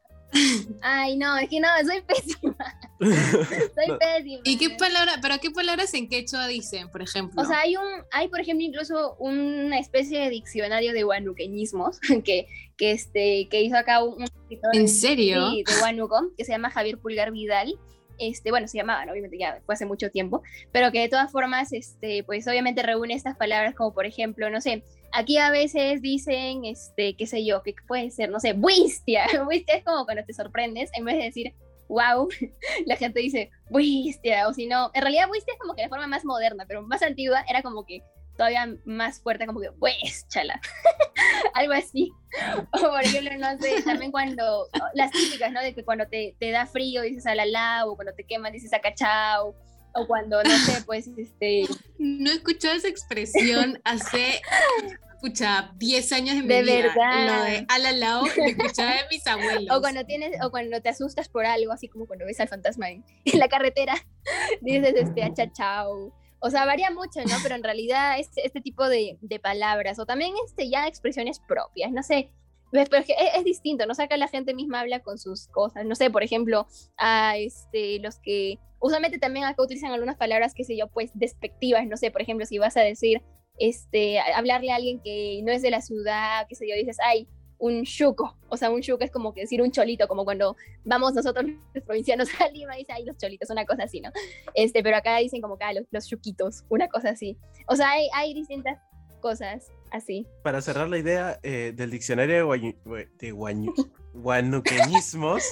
Ay, 0.83 1.17
no, 1.17 1.37
es 1.37 1.49
que 1.49 1.61
no, 1.61 1.69
soy 1.87 2.01
pésima, 2.07 2.57
soy 3.01 3.89
No. 3.89 3.99
pésima. 3.99 4.41
¿Y 4.45 4.57
qué 4.59 4.71
palabra, 4.71 5.13
pero 5.21 5.39
qué 5.41 5.51
palabras 5.51 5.93
en 5.95 6.09
quechua 6.09 6.47
dicen, 6.47 6.91
por 6.91 7.03
ejemplo? 7.03 7.41
O 7.41 7.45
sea, 7.45 7.61
hay 7.61 7.77
un, 7.77 7.87
hay 8.11 8.29
por 8.29 8.41
ejemplo 8.41 8.65
incluso 8.65 9.15
una 9.19 9.79
especie 9.79 10.21
de 10.21 10.31
diccionario 10.31 10.93
de 10.93 11.05
huanuqueñismos 11.05 12.01
que, 12.25 12.47
que 12.77 12.93
este, 12.93 13.49
que 13.51 13.63
hizo 13.63 13.77
acá 13.77 14.03
un, 14.03 14.15
un 14.15 14.23
escritor 14.25 14.75
¿En 14.75 14.89
serio? 14.89 15.51
sí, 15.51 15.65
de 15.67 15.83
Huánuco, 15.83 16.33
que 16.37 16.45
se 16.45 16.53
llama 16.53 16.71
Javier 16.71 16.99
Pulgar 16.99 17.31
Vidal. 17.33 17.79
Este, 18.19 18.51
bueno, 18.51 18.69
se 18.69 18.77
llamaba, 18.79 19.05
¿no? 19.05 19.13
obviamente 19.13 19.37
ya 19.39 19.61
fue 19.67 19.75
hace 19.75 19.85
mucho 19.87 20.11
tiempo, 20.11 20.43
pero 20.71 20.93
que 20.93 21.01
de 21.01 21.09
todas 21.09 21.33
formas, 21.33 21.73
este, 21.73 22.23
pues 22.25 22.47
obviamente 22.47 22.83
reúne 22.83 23.15
estas 23.15 23.37
palabras 23.37 23.75
como 23.75 23.93
por 23.95 24.07
ejemplo, 24.07 24.49
no 24.51 24.61
sé, 24.61 24.85
aquí 25.13 25.39
a 25.39 25.51
veces 25.51 26.03
dicen, 26.03 26.65
este, 26.65 27.17
qué 27.17 27.27
sé 27.27 27.45
yo, 27.45 27.63
qué 27.63 27.75
puede 27.87 28.11
ser, 28.11 28.31
no 28.31 28.41
sé, 28.41 28.53
buistia, 28.55 29.27
buistia 29.45 29.75
es 29.77 29.85
como 29.85 30.05
cuando 30.05 30.25
te 30.25 30.33
sorprendes, 30.33 30.91
en 30.95 31.05
vez 31.05 31.17
de 31.17 31.25
decir, 31.25 31.55
wow, 31.89 32.29
la 32.87 32.97
gente 32.97 33.21
dice, 33.21 33.51
buistia, 33.71 34.49
o 34.49 34.55
si 34.55 34.67
no, 34.67 34.91
en 34.95 35.03
realidad 35.03 35.29
buistia 35.29 35.55
es 35.55 35.61
como 35.61 35.75
que 35.75 35.83
la 35.83 35.89
forma 35.89 36.07
más 36.07 36.25
moderna, 36.25 36.65
pero 36.67 36.83
más 36.83 37.03
antigua 37.03 37.45
era 37.49 37.63
como 37.63 37.85
que 37.85 38.03
todavía 38.37 38.67
más 38.85 39.21
fuerte, 39.21 39.47
como 39.47 39.61
que, 39.61 39.71
pues, 39.73 40.27
chala, 40.29 40.61
algo 41.55 41.75
así. 41.75 42.11
O 42.73 42.79
por 42.79 43.03
ejemplo, 43.03 43.31
no 43.39 43.59
sé, 43.59 43.83
también 43.83 44.11
cuando, 44.11 44.69
las 44.95 45.11
típicas, 45.11 45.53
¿no? 45.53 45.61
De 45.61 45.75
que 45.75 45.85
cuando 45.85 46.07
te, 46.07 46.35
te 46.39 46.51
da 46.51 46.67
frío 46.67 47.03
dices 47.03 47.27
alalá, 47.27 47.85
o 47.87 47.95
cuando 47.95 48.15
te 48.15 48.25
quemas 48.25 48.53
dices 48.53 48.73
acachao, 48.73 49.55
o 49.95 50.07
cuando, 50.07 50.43
no 50.43 50.51
sé, 50.51 50.83
pues, 50.87 51.09
este, 51.17 51.65
No 51.99 52.31
he 52.31 52.35
escuchado 52.35 52.75
esa 52.75 52.89
expresión 52.89 53.81
hace, 53.85 54.41
escucha, 55.15 55.73
10 55.77 56.13
años 56.13 56.37
de 56.37 56.43
mi 56.43 56.49
De 56.49 56.63
vida. 56.63 56.75
verdad. 56.75 57.27
Lo 57.27 57.45
de 57.45 57.67
alalao, 57.69 58.25
lo 58.27 58.45
escuchaba 58.45 58.91
de 58.93 59.03
mis 59.11 59.27
abuelos. 59.27 59.77
o 59.77 59.81
cuando 59.81 60.05
tienes, 60.05 60.33
o 60.45 60.51
cuando 60.51 60.81
te 60.81 60.89
asustas 60.89 61.29
por 61.29 61.47
algo, 61.47 61.73
así 61.73 61.89
como 61.89 62.07
cuando 62.07 62.25
ves 62.27 62.41
al 62.41 62.49
fantasma 62.49 62.91
en, 62.91 63.05
en 63.25 63.39
la 63.39 63.49
carretera, 63.49 63.95
dices 64.61 64.95
este 64.97 65.23
achachao. 65.23 66.13
O 66.45 66.51
sea, 66.51 66.65
varía 66.65 66.91
mucho, 66.91 67.21
¿no? 67.25 67.37
Pero 67.43 67.55
en 67.55 67.63
realidad 67.63 68.19
este, 68.19 68.45
este 68.45 68.61
tipo 68.61 68.89
de, 68.89 69.17
de 69.21 69.39
palabras, 69.39 70.01
o 70.01 70.07
también 70.07 70.35
este, 70.45 70.69
ya 70.69 70.89
expresiones 70.89 71.39
propias, 71.39 71.93
no 71.93 72.03
sé, 72.03 72.31
es, 72.73 72.89
es, 73.37 73.45
distinto, 73.45 73.87
¿no? 73.87 73.93
O 73.93 73.95
sea, 73.95 74.09
la 74.17 74.29
gente 74.29 74.55
misma 74.55 74.81
habla 74.81 75.01
con 75.01 75.19
sus 75.19 75.49
cosas, 75.49 75.85
no 75.85 75.95
sé, 75.95 76.11
por 76.11 76.23
ejemplo, 76.23 76.67
a 76.97 77.37
este, 77.37 77.99
los 77.99 78.19
que 78.19 78.59
usualmente 78.81 79.19
también 79.19 79.45
acá 79.45 79.63
utilizan 79.63 79.93
algunas 79.93 80.17
palabras, 80.17 80.55
qué 80.55 80.65
sé 80.65 80.77
yo, 80.77 80.89
pues 80.89 81.11
despectivas, 81.15 81.87
no 81.87 81.97
sé, 81.97 82.11
por 82.11 82.23
ejemplo, 82.23 82.47
si 82.47 82.59
vas 82.59 82.77
a 82.77 82.81
decir, 82.81 83.23
este, 83.59 84.19
hablarle 84.21 84.73
a 84.73 84.77
alguien 84.77 85.01
que 85.01 85.41
no 85.45 85.53
es 85.53 85.63
de 85.63 85.71
la 85.71 85.81
ciudad, 85.81 86.47
qué 86.49 86.55
sé 86.55 86.69
yo, 86.69 86.75
dices, 86.75 86.99
ay, 87.05 87.29
un 87.59 87.85
chuco, 87.85 88.37
o 88.49 88.57
sea, 88.57 88.71
un 88.71 88.83
chuco 88.83 89.05
es 89.05 89.13
como 89.13 89.33
que 89.33 89.43
decir 89.43 89.63
un 89.63 89.71
cholito, 89.71 90.09
como 90.09 90.25
cuando 90.25 90.57
vamos 90.85 91.15
nosotros 91.15 91.47
los 91.75 91.85
provincianos 91.85 92.29
a 92.41 92.49
Lima, 92.49 92.75
dice, 92.75 92.93
ay, 92.93 93.05
los 93.05 93.17
cholitos, 93.17 93.51
una 93.51 93.65
cosa 93.65 93.85
así, 93.85 94.01
¿no? 94.01 94.11
Este, 94.55 94.83
pero 94.83 94.97
acá 94.97 95.19
dicen 95.19 95.41
como 95.41 95.57
que 95.57 95.65
ah, 95.65 95.73
los, 95.73 95.85
los 95.93 96.09
chuquitos, 96.09 96.65
una 96.69 96.89
cosa 96.89 97.11
así. 97.11 97.37
O 97.69 97.77
sea, 97.77 97.91
hay, 97.91 98.09
hay 98.15 98.35
distintas 98.35 98.81
cosas 99.21 99.71
así. 99.93 100.27
Para 100.43 100.61
cerrar 100.63 100.89
la 100.89 100.99
idea 100.99 101.39
eh, 101.43 101.73
del 101.75 101.91
diccionario 101.91 102.35
de, 102.37 102.45
guañu- 102.45 102.77
gua- 102.85 103.09
de 103.19 103.33
guañu- 103.35 103.73
guanuqueñismos, 104.15 105.43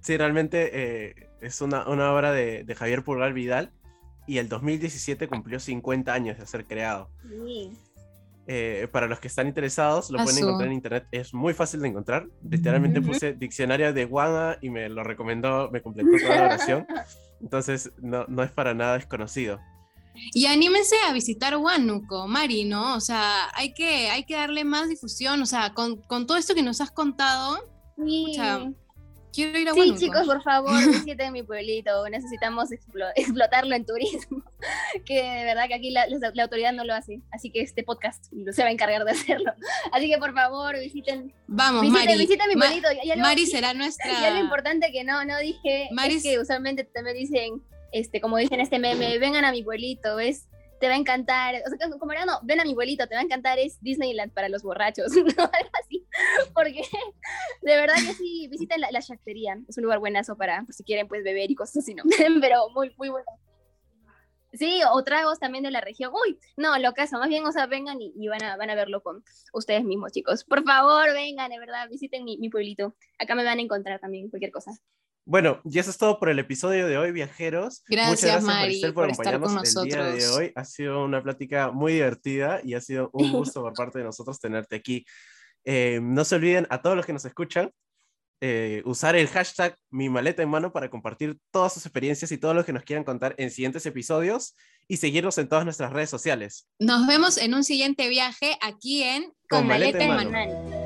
sí, 0.00 0.16
realmente 0.16 0.70
eh, 0.72 1.14
es 1.40 1.60
una, 1.60 1.88
una 1.88 2.12
obra 2.12 2.32
de, 2.32 2.64
de 2.64 2.74
Javier 2.74 3.02
Pulgar 3.02 3.32
Vidal 3.32 3.72
y 4.26 4.38
el 4.38 4.48
2017 4.48 5.28
cumplió 5.28 5.60
50 5.60 6.12
años 6.12 6.38
de 6.38 6.46
ser 6.46 6.66
creado. 6.66 7.10
Sí. 7.28 7.72
Eh, 8.48 8.86
para 8.92 9.08
los 9.08 9.18
que 9.18 9.26
están 9.26 9.48
interesados, 9.48 10.08
lo 10.10 10.18
pueden 10.18 10.36
Asu. 10.36 10.44
encontrar 10.46 10.68
en 10.68 10.74
internet. 10.74 11.06
Es 11.10 11.34
muy 11.34 11.52
fácil 11.52 11.80
de 11.80 11.88
encontrar. 11.88 12.28
Literalmente 12.48 13.00
Ujú. 13.00 13.08
puse 13.08 13.32
diccionario 13.32 13.92
de 13.92 14.04
Guana 14.04 14.58
y 14.60 14.70
me 14.70 14.88
lo 14.88 15.02
recomendó, 15.02 15.68
me 15.72 15.82
completó 15.82 16.10
toda 16.22 16.36
la 16.36 16.44
oración. 16.46 16.86
Entonces, 17.40 17.92
no, 18.00 18.24
no 18.28 18.42
es 18.44 18.50
para 18.52 18.72
nada 18.72 18.94
desconocido. 18.94 19.60
Y 20.32 20.46
anímense 20.46 20.96
a 21.08 21.12
visitar 21.12 21.56
Huánuco, 21.56 22.26
Mari, 22.26 22.64
¿no? 22.64 22.94
O 22.96 23.00
sea, 23.00 23.48
hay 23.54 23.72
que, 23.74 24.08
hay 24.10 24.24
que 24.24 24.34
darle 24.36 24.64
más 24.64 24.88
difusión. 24.88 25.42
O 25.42 25.46
sea, 25.46 25.72
con, 25.74 25.96
con 26.02 26.26
todo 26.26 26.36
esto 26.36 26.54
que 26.54 26.62
nos 26.62 26.80
has 26.80 26.90
contado, 26.90 27.58
Sí. 27.96 28.36
Quiero 29.32 29.58
ir 29.58 29.68
a 29.68 29.74
Sí, 29.74 29.80
Huánuco. 29.80 29.98
chicos, 30.00 30.26
por 30.26 30.42
favor, 30.42 30.72
visiten 30.88 31.30
mi 31.30 31.42
pueblito. 31.42 32.08
Necesitamos 32.08 32.70
explo- 32.70 33.12
explotarlo 33.16 33.74
en 33.74 33.84
turismo. 33.84 34.42
Que 35.04 35.22
de 35.22 35.44
verdad 35.44 35.68
que 35.68 35.74
aquí 35.74 35.90
la, 35.90 36.06
la- 36.06 36.30
la 36.32 36.42
autoridad 36.44 36.72
no 36.72 36.84
lo 36.84 36.94
hace. 36.94 37.20
Así 37.32 37.50
que 37.50 37.60
este 37.60 37.82
podcast 37.82 38.24
se 38.50 38.62
va 38.62 38.68
a 38.68 38.72
encargar 38.72 39.04
de 39.04 39.10
hacerlo. 39.10 39.52
Así 39.92 40.08
que 40.10 40.16
por 40.16 40.32
favor, 40.32 40.78
visiten, 40.78 41.34
Vamos, 41.48 41.82
visiten, 41.82 42.06
Mari. 42.06 42.18
visiten 42.18 42.48
mi 42.48 42.54
Ma- 42.56 42.64
pueblito. 42.66 42.88
Ya- 42.92 43.04
ya 43.04 43.16
lo- 43.16 43.22
Mari 43.22 43.44
será 43.46 43.74
nuestra. 43.80 44.10
Ya 44.22 44.30
lo 44.30 44.40
importante 44.40 44.90
que 44.90 45.04
no, 45.04 45.22
no 45.26 45.38
dije, 45.38 45.88
Maris- 45.92 46.16
es 46.16 46.22
que 46.22 46.38
usualmente 46.38 46.84
también 46.84 47.16
dicen, 47.18 47.62
este, 47.92 48.20
como 48.20 48.36
dicen 48.36 48.60
este 48.60 48.78
meme, 48.78 49.18
vengan 49.18 49.44
a 49.44 49.52
mi 49.52 49.62
pueblito, 49.62 50.16
¿ves? 50.16 50.48
Te 50.80 50.88
va 50.88 50.94
a 50.94 50.98
encantar, 50.98 51.54
o 51.66 51.70
sea, 51.70 51.90
como 51.98 52.12
era, 52.12 52.26
no, 52.26 52.38
ven 52.42 52.60
a 52.60 52.64
mi 52.64 52.74
pueblito, 52.74 53.06
te 53.06 53.14
va 53.14 53.22
a 53.22 53.24
encantar, 53.24 53.58
es 53.58 53.80
Disneyland 53.80 54.32
para 54.32 54.48
los 54.48 54.62
borrachos, 54.62 55.10
¿no? 55.14 55.44
Algo 55.44 55.70
así, 55.82 56.06
porque 56.54 56.82
de 57.62 57.76
verdad 57.76 57.94
que 57.94 58.12
sí, 58.14 58.48
visiten 58.50 58.80
la, 58.80 58.90
la 58.90 59.00
chactería, 59.00 59.58
es 59.68 59.76
un 59.78 59.84
lugar 59.84 60.00
buenazo 60.00 60.36
para, 60.36 60.62
por 60.64 60.74
si 60.74 60.84
quieren, 60.84 61.08
pues, 61.08 61.24
beber 61.24 61.50
y 61.50 61.54
cosas 61.54 61.78
así, 61.78 61.94
¿no? 61.94 62.04
Pero 62.40 62.68
muy, 62.70 62.94
muy 62.96 63.08
bueno. 63.08 63.26
Sí, 64.52 64.80
o 64.90 65.04
tragos 65.04 65.38
también 65.38 65.64
de 65.64 65.70
la 65.70 65.80
región. 65.82 66.12
Uy, 66.14 66.38
no, 66.56 66.78
lo 66.78 66.94
caso, 66.94 67.18
más 67.18 67.28
bien, 67.28 67.44
o 67.44 67.52
sea, 67.52 67.66
vengan 67.66 68.00
y, 68.00 68.12
y 68.16 68.28
van, 68.28 68.42
a, 68.42 68.56
van 68.56 68.70
a 68.70 68.74
verlo 68.74 69.02
con 69.02 69.22
ustedes 69.52 69.84
mismos, 69.84 70.12
chicos. 70.12 70.44
Por 70.44 70.64
favor, 70.64 71.12
vengan, 71.12 71.50
de 71.50 71.58
verdad, 71.58 71.88
visiten 71.90 72.24
mi, 72.24 72.38
mi 72.38 72.48
pueblito. 72.48 72.94
Acá 73.18 73.34
me 73.34 73.44
van 73.44 73.58
a 73.58 73.62
encontrar 73.62 74.00
también 74.00 74.30
cualquier 74.30 74.52
cosa. 74.52 74.72
Bueno, 75.28 75.60
y 75.64 75.80
eso 75.80 75.90
es 75.90 75.98
todo 75.98 76.20
por 76.20 76.28
el 76.28 76.38
episodio 76.38 76.86
de 76.86 76.96
hoy, 76.96 77.10
viajeros. 77.10 77.82
Gracias, 77.88 78.10
Muchas 78.10 78.44
gracias, 78.44 78.44
Mari, 78.44 78.80
por 78.80 78.94
por 78.94 79.10
estar 79.10 79.40
con 79.40 79.58
acompañarnos 79.58 79.76
el 79.76 79.84
día 79.84 80.04
de 80.04 80.12
nosotros. 80.14 80.36
hoy. 80.36 80.52
Ha 80.54 80.64
sido 80.64 81.04
una 81.04 81.20
plática 81.20 81.72
muy 81.72 81.94
divertida 81.94 82.60
y 82.62 82.74
ha 82.74 82.80
sido 82.80 83.10
un 83.12 83.32
gusto 83.32 83.60
por 83.60 83.74
parte 83.74 83.98
de 83.98 84.04
nosotros 84.04 84.38
tenerte 84.38 84.76
aquí. 84.76 85.04
Eh, 85.64 85.98
no 86.00 86.24
se 86.24 86.36
olviden 86.36 86.68
a 86.70 86.80
todos 86.80 86.96
los 86.96 87.04
que 87.04 87.12
nos 87.12 87.24
escuchan 87.24 87.72
eh, 88.40 88.82
usar 88.84 89.16
el 89.16 89.28
hashtag 89.28 89.76
mi 89.90 90.10
maleta 90.10 90.42
en 90.42 90.50
mano 90.50 90.70
para 90.70 90.90
compartir 90.90 91.38
todas 91.50 91.72
sus 91.72 91.86
experiencias 91.86 92.30
y 92.30 92.38
todo 92.38 92.54
lo 92.54 92.64
que 92.64 92.72
nos 92.72 92.84
quieran 92.84 93.02
contar 93.02 93.34
en 93.38 93.50
siguientes 93.50 93.84
episodios 93.86 94.54
y 94.86 94.98
seguirnos 94.98 95.38
en 95.38 95.48
todas 95.48 95.64
nuestras 95.64 95.92
redes 95.92 96.10
sociales. 96.10 96.68
Nos 96.78 97.06
vemos 97.06 97.38
en 97.38 97.54
un 97.54 97.64
siguiente 97.64 98.08
viaje 98.08 98.56
aquí 98.60 99.02
en 99.02 99.32
Con 99.48 99.66
Maleta 99.66 100.04
en 100.04 100.08
Mano. 100.08 100.30
Mano. 100.30 100.85